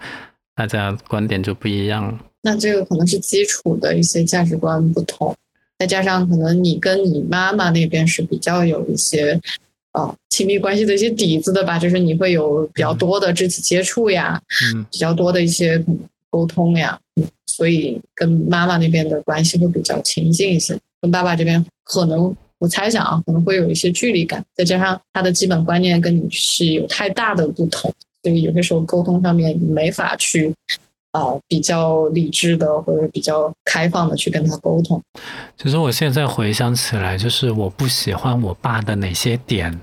[0.55, 2.21] 大家观点就不一样。
[2.43, 5.35] 那这个可能是基础的一些价值观不同，
[5.79, 9.41] 再加上可能你跟你妈妈那边是比较有一些
[9.93, 14.39] 啊亲密关系的一些底子的吧，就是你会有比较多的肢体接触呀，
[14.75, 15.83] 嗯，比较多的一些
[16.29, 17.01] 沟通呀。
[17.47, 27.93] 所以跟妈妈那边的关系会比较亲近一些，跟爸爸这边可能我猜想啊，可能会有一些距离感，再加上他的基本观念跟你是有太大的不同，
[28.23, 30.55] 所以有些时候沟通上面没法去
[31.13, 35.03] 呃比较理智的或者比较开放的去跟他沟通。
[35.57, 39.81] 其实我现在回想起来，就是我不喜欢我爸的哪些点，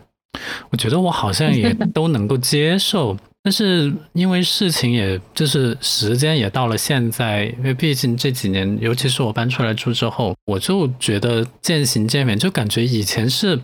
[0.70, 3.18] 我觉得我好像也 都能够接受。
[3.44, 13.58] 但是因为事情，也就是时间也到了现在，因为毕竟这几年，尤其是我搬出来住之后，我就觉得渐行渐远，就感觉以前是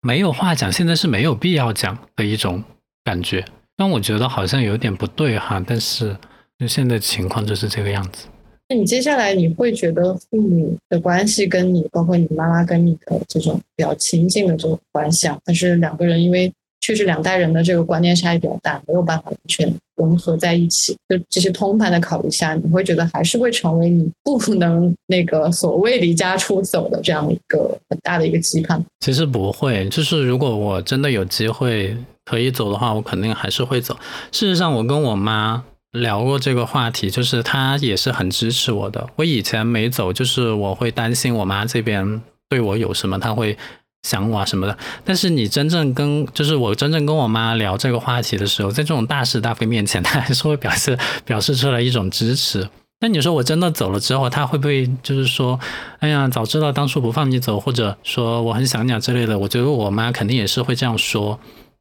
[0.00, 2.64] 没有话讲，现在是没有必要讲的一种
[3.04, 3.44] 感觉。
[3.76, 6.16] 但我觉得好像有点不对哈，但是
[6.58, 8.26] 就现在情况就是这个样子。
[8.70, 16.50] 那你接下来你会觉得父母的关系跟你，包括你妈妈跟你的这种比较亲近的这种关系啊，但是两个人因为。
[16.80, 20.96] 确实，两代人的这个观念差异比较大，没有办法完全融合在一起。
[21.08, 28.82] 就这些通盘的考虑下，你会觉得还是会成为你不能那个所谓离家出走的这样一个很大的一个羁绊。
[29.00, 33.94] 其实不会，就是如果我真的有机会可以走的话，我肯定还是会走。
[34.32, 35.62] 事实上，我跟我妈
[35.92, 39.06] 聊过这个话题，就是她也是很支持我的。
[39.16, 43.58] 我以前没走，就是我会担心我妈这边对我有什么，她会。
[44.02, 52.68] 想我啊什么的，但是你真正跟就是我真正跟我妈聊这个话题的时候，在这种大是大非面前，她还是会表示表示出来一种支持。
[53.02, 55.58] 那你说我真的走了之后，她会不会就是说，
[56.00, 59.38] 哎呀，早知道当初不放你走，或者说我很想你啊之类的？
[59.38, 61.38] 我觉得我妈肯定也是会这样说，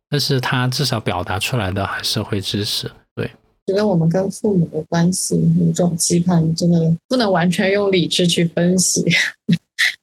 [0.09, 2.89] 但是她至少表达出来的还是会支持。
[3.15, 3.29] 对，
[3.67, 5.37] 觉得我们跟父母的关系
[5.75, 9.03] 这种期盼，真的不能完全用理智去分析。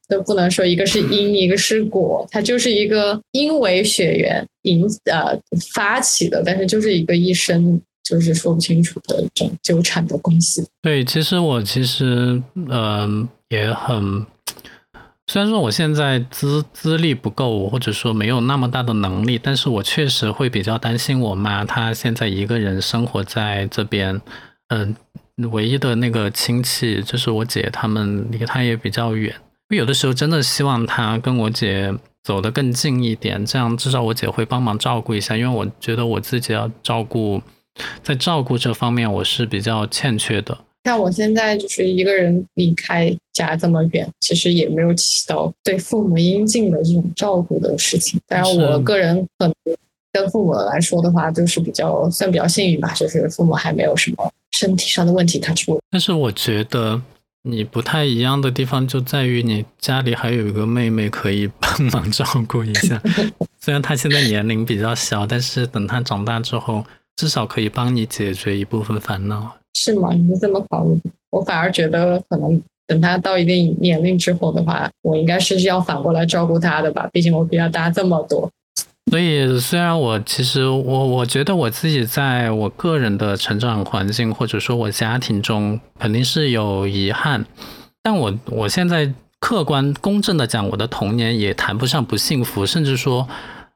[0.09, 5.39] 都不能说一个是因，一个是果，它就是一个因为血缘引呃
[5.75, 10.65] 发起的，但是就是一个一生就是说不清楚的这种纠缠的关系。
[10.83, 14.25] 对，其实我其实嗯也很，
[15.27, 24.21] 虽然说我现在资资历不够，或者说没有那么大的能力，但是我确实会比较担心我妈，她现在一个人生活在这边，
[24.69, 24.95] 嗯，
[25.51, 29.35] 唯一的那个亲戚就是我姐，他们离她也比较远。
[29.69, 31.93] 我有的时候真的希望他跟我姐
[32.23, 35.37] 走得更近一点，这样至少我姐会帮忙照顾一下。
[35.37, 37.43] 因为我觉得我自己要照顾，
[38.01, 40.57] 在照顾这方面我是比较欠缺的。
[40.85, 48.21] 像我现在就是一个人离开家这么远，其实也没有起到对父母应尽的这种照顾的事情。
[48.29, 49.55] 当然，我个人可能
[50.13, 55.77] 跟父母来说的话，就是比较算比较幸运吧，就是父母还没有什么身体上的问题，他出。
[55.91, 57.03] 但是我觉得。
[57.49, 63.01] 你不太一样的地方就在于你家里还有一个妹妹可以帮 忙照顾一下，
[63.61, 66.85] 虽然她现在年龄比较小，但是等她长大之后，
[67.15, 69.57] 至少可以帮你解决一部分烦恼。
[69.75, 70.11] 是吗？
[70.13, 71.01] 你是这么考虑？
[71.31, 78.51] 我反而觉得可能等她到一定年龄之后的话，我应该是要反过来照顾她的吧，毕竟我比她大这么多。
[79.09, 87.47] 所以，虽然我其实我我觉得我自己在我个人的成长环境或者说我家庭中肯定是有遗憾，
[88.03, 93.29] 但我我现在客观公正的讲，我的童年也谈不上不幸福，甚至说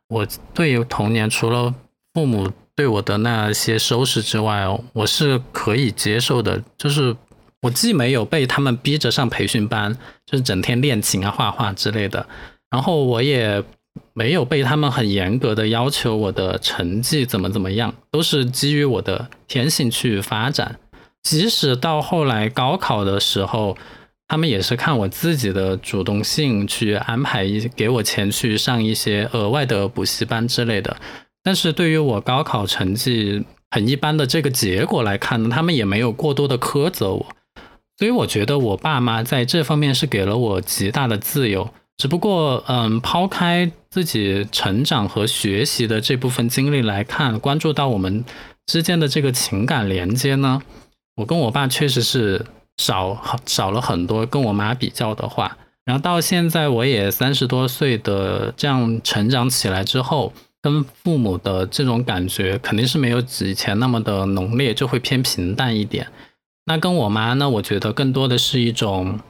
[0.08, 1.72] 我对于童年除了
[2.12, 6.60] 父母对我的那些收拾之外，我是可以接受的。
[6.76, 7.16] 就是
[7.62, 12.26] 我既没有被他们逼着上培训班，就是整天练琴啊、画画之类的，
[12.68, 13.62] 然后我也。
[14.12, 20.78] 没有被他们很严格的要求我的成绩怎么怎么样，都是基于我的天性去发展。
[21.22, 23.76] 即使到后来高考的时候，
[24.28, 30.96] 他们也是看我自己的主动性去安排一给我钱去上一些额外的补习班之类的。
[31.42, 37.26] 但是对于我高考成绩很一般的这个结果来看呢，他们也没有过多的苛责我。
[37.98, 41.70] 所以我觉得我爸妈在这方面是给了我极大的自由。
[42.00, 48.24] 只不过，嗯，抛开自己成长和学习的这部分经历来看，关注到我们
[48.64, 50.62] 之间的这个情感连接呢，
[51.16, 52.46] 我跟我爸确实是
[52.78, 54.24] 少少了很多。
[54.24, 60.32] 跟我妈比较的话，然后到现在我也三十多岁的这样成长起来之后，
[60.62, 66.06] 跟父母的这种感觉肯定是没有以前那么的浓烈，就会偏平淡一点。
[66.64, 69.20] 那跟我妈呢，我觉得更多的是一种。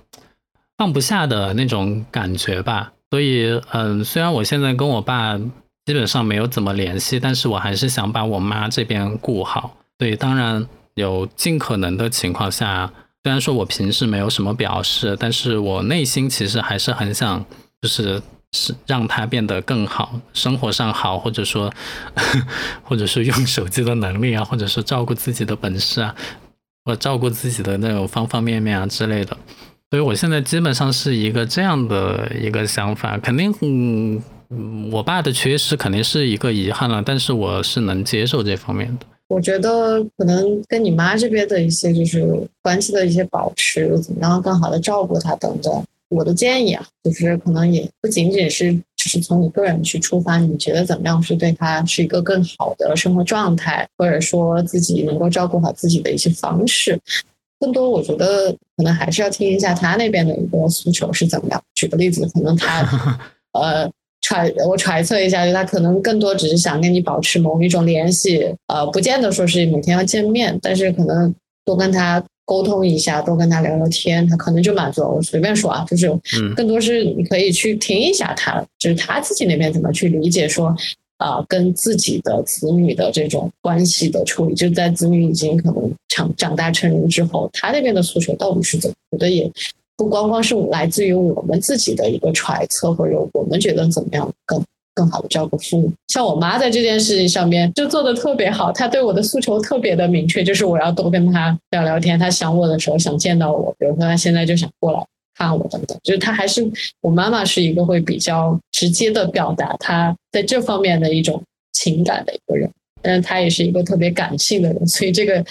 [0.80, 5.38] 放不下的那种感觉吧，所以，嗯，虽然我现在跟我爸
[5.84, 9.76] 基本上没有怎么联系，但是我还是想把我妈这边顾好。
[9.98, 12.90] 所以，当然有尽可能的情况下，
[13.22, 17.44] 虽然说我平时没有什么表示，但是我内心其实还是很想，
[17.82, 18.22] 就是
[18.52, 21.70] 是让他变得更好，生活上好，或者说，
[22.82, 26.14] 或者是用手机的能力啊，或者是照顾自己的本事啊，
[26.86, 29.36] 或照顾自己的那种方方面面啊之类的。
[29.90, 39.06] 所以，我现在基本上是一个这样的一个想法，肯定，嗯，我爸的缺失肯定是一个遗憾了，但是我是能接受这方面的。
[39.26, 42.24] 我觉得可能跟你妈这边的一些就是
[42.62, 45.84] 关系的一些保持，怎么样更好的照顾她等等。
[46.08, 56.96] 我的建议啊，就是可能也不仅仅是只是从你个人去出发，你觉得怎么样是对她是一个更好的生活状态，或者说自己能够照顾好自己的一些方式。
[57.60, 61.62] 更多我觉得可能还是要听一下他那边的一个诉求是怎么样。
[61.74, 62.82] 举个例子，可能他
[63.54, 63.88] 呃。
[64.22, 71.34] 揣我揣测一下，就他可能更多只是想跟你保持某一种联系，呃，不见得说是每天要见面，但是可能
[71.64, 75.08] 多跟他沟通一下，多跟他聊聊天，他可能就满足了。
[75.08, 76.06] 我随便说啊，就是
[76.54, 80.76] 更多是你可以去听一下他，就是他自己那边怎么去理解说，
[81.20, 88.94] 啊，跟自己的子女的这种关系的处理，就在子女已经可能长长大成人之后，他那边的诉求到底是怎么？
[89.12, 89.50] 我觉得也。
[89.96, 94.58] 不光光是来自于我们自己的一个揣测，或者我们觉得怎么样更
[94.94, 95.92] 更好的照顾父母。
[96.08, 105.04] 像我妈在这件事情上面就做的特别好，她对我的诉求特别的明确，就是我要多跟她聊聊天，她想我的时候想见到我，比如说她现在就想过来
[105.48, 105.98] 看我等等。
[106.02, 106.70] 就是他还是
[107.00, 112.70] 我妈妈是一个会比较直接的表达她在这方面的一种情感的一个人，
[113.00, 115.44] 但是她也是一个特别感性的人，所以这个。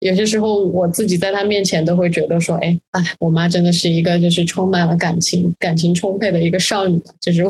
[0.00, 7.44] 有些时候，我自己在他面前都会觉得说：“哎，哎，我妈真的是一个就是充满了感情、感情充沛的一个少女。”就是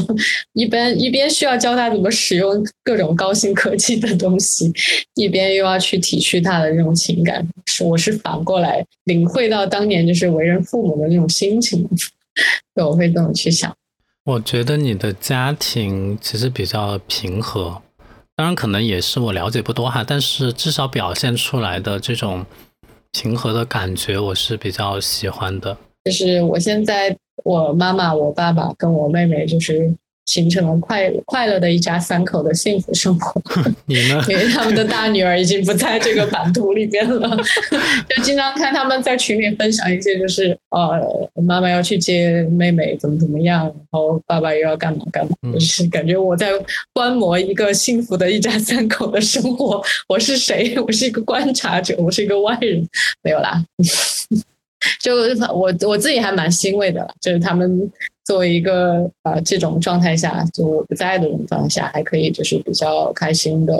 [0.55, 4.73] 一边一边需要教她怎么使用各种高新科技的东西，
[5.15, 7.47] 一边又要去体恤她的这种情感。
[7.67, 11.87] 是我是反过来领会到当年就是为人父母的那种心情，
[12.77, 13.75] 我会这么去想。
[14.25, 17.83] 我觉得你的家庭其实比较平和。
[18.39, 22.47] 当然，可能也是我了解不多哈，但是至少表现出来的这种
[23.11, 25.77] 平和的感觉，我是比较喜欢的。
[26.05, 29.93] 就是我现在，我妈妈、我爸爸跟我妹妹，就是。
[30.29, 33.41] 形成了快快乐的一家三口的幸福生活。
[33.87, 34.23] 你呢？
[34.29, 37.35] 因为他们的大女儿已经不在这个版图里边了，
[38.15, 46.51] 就经常看他们在群里分享一些，就是呃，妈妈要去接妹妹，怎么怎么样，然后爸爸又要干嘛干嘛，就是感觉我在
[46.93, 49.83] 观摩一个幸福的一家三口的生活。
[50.07, 50.79] 我是谁？
[50.87, 52.87] 我是一个观察者，我是一个外人。
[53.23, 53.65] 没有啦，
[55.03, 55.15] 就
[55.55, 57.91] 我我自己还蛮欣慰的，就是他们。
[58.29, 63.73] 作为一个呃这种状态下，就我不在的这种状态下，还可以就是比较开心的、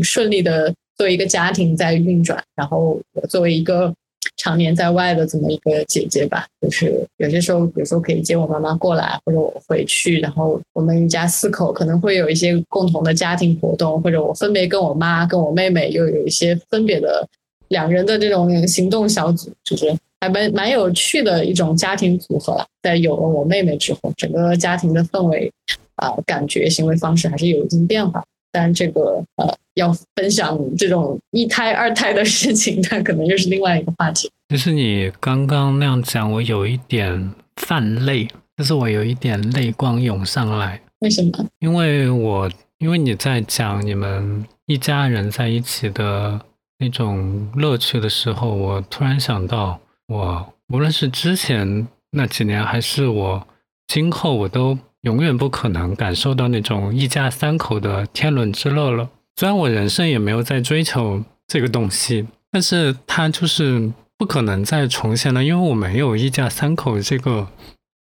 [0.00, 2.40] 顺利的作为一个家庭在运转。
[2.54, 3.92] 然后我作为一个
[4.36, 17.26] 常年在外的这么一个姐姐吧，就是有些时候，比如说可以接我妈妈过来，或者我回去，然后我们一家四口可能会有一些共同的家庭活动，或者我分别跟我妈、跟我妹妹又有一些分别的
[17.66, 19.92] 两人的这种行动小组，就是。
[20.20, 25.50] 还蛮蛮有趣的一种家庭组合了，在有了我妹妹之后，整个家庭的氛围
[25.96, 28.22] 啊，感觉、行为方式还是有一定变化。
[28.52, 34.28] 但这个呃，要分享这种一胎、二胎的事情，那可能又是另外一个话题。
[34.50, 40.80] 其实你刚刚那样讲，我有一点泛泪，就是我有一点泪光涌上来。
[40.98, 41.46] 为什么？
[41.60, 46.40] 因为我因为你在讲你们一家人在一起的
[46.78, 49.80] 那种乐趣的时候，我突然想到。
[50.10, 53.46] 我无论是之前那几年，还是我
[53.86, 59.08] 今后，我都永远不可能感受到那种一家三口的天伦之乐了。
[59.36, 67.46] 虽然我人生也没有在追求这个东西，但是它就是不可能再重现了，因为我没有一家三口这个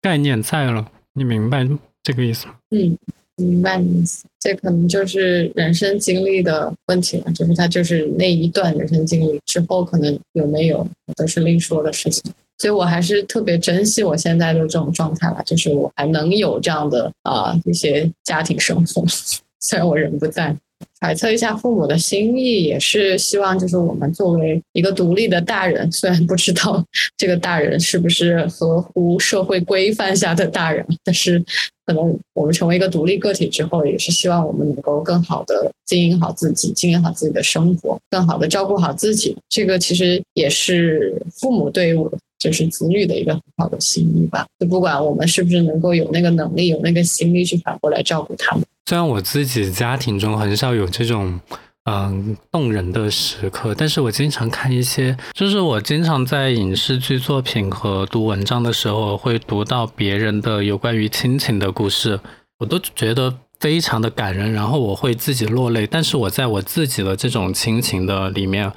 [0.02, 0.88] 概念在了。
[1.14, 1.68] 你明白
[2.02, 2.56] 这个意思吗？
[2.72, 2.98] 嗯。
[3.44, 7.32] 明白你意思，这可能就是人生经历的问题了。
[7.34, 12.32] 就是他就是那一段人生经历之后，可能有没有都是另说的事情。
[12.58, 19.04] 所以我还是特别珍惜我现在的这种状态吧，就是我还能有这样的啊一些家庭生活，
[19.62, 20.56] 虽然我人不在。
[21.02, 26.84] 揣测一下父母的心意，也是希望就是我们作为一个独立的大人， 虽然不知道
[27.18, 31.44] 这个大人是不是合乎社会规范下的大人，但是
[31.90, 39.36] 可能我们成为一个独立个体之后，也是希望我们能够更好的经营好自己，经营好自己的生活，更好的照顾好自己。
[39.50, 44.46] 这个其实也是父母对我就是子女的一个很好的心意吧。
[44.60, 48.64] 就不管我们是不是能够有那个能力、有那个心力去反过来照顾他们。
[48.86, 51.40] 虽然我自己家庭中很少有这种
[51.86, 62.20] 嗯动人的时刻，但是我经常看一些，就是我经常在影视剧作品和读文章的时候，会读到别人的有关于亲情的故事，
[62.60, 65.88] 我都觉得非常的感人，然后我会自己落泪。
[65.88, 68.72] 但是我在我自己的这种亲情的里面，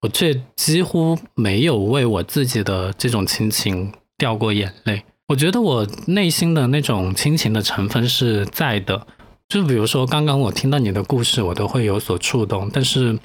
[0.00, 5.02] 我却几乎没有为我自己的这种亲情掉过眼泪。
[5.26, 9.06] 我觉得我内心的那种亲情的成分是在的。
[9.48, 12.68] 就比如说，刚刚我听到你的故事，我都会有所触动。
[12.70, 13.18] 但是，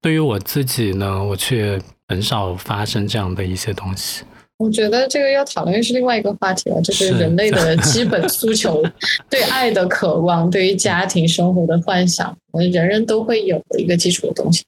[0.00, 4.22] 对于我自己呢，我却很少发生这样的一些东西。
[4.58, 8.80] 我觉得这个要讨论是另外一个话题了，就是人类的 基本诉求，
[9.28, 14.62] 对爱的渴望，对于家庭生活的幻想，人人都会有的一个基础的东西。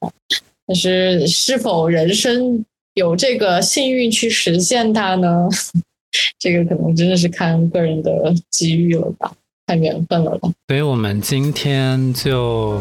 [0.67, 2.65] 但是，是否人生
[2.95, 5.49] 有这个幸运去实现它呢？
[6.41, 9.33] 这个可能真的是看个人的机遇了吧，
[9.67, 10.49] 看缘分了吧。
[10.69, 12.81] 所以我们今天就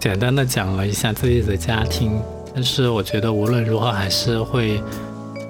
[0.00, 2.20] 简单的讲了一下自己的家庭，
[2.54, 4.80] 但是我觉得无论如何还是会。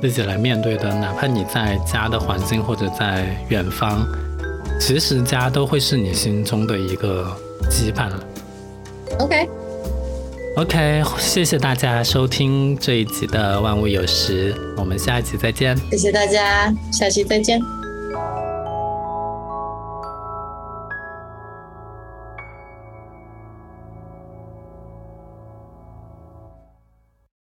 [0.02, 4.06] 自己来面对的，哪怕你在家的环境或者在远方，
[4.78, 7.34] 其实家都会是你心中的一个
[7.70, 8.20] 羁绊了。
[9.18, 15.74] OK，OK，谢谢大家收听这一集的万物有时，我们下一集再见。
[15.90, 17.58] 谢谢大家，下期再见。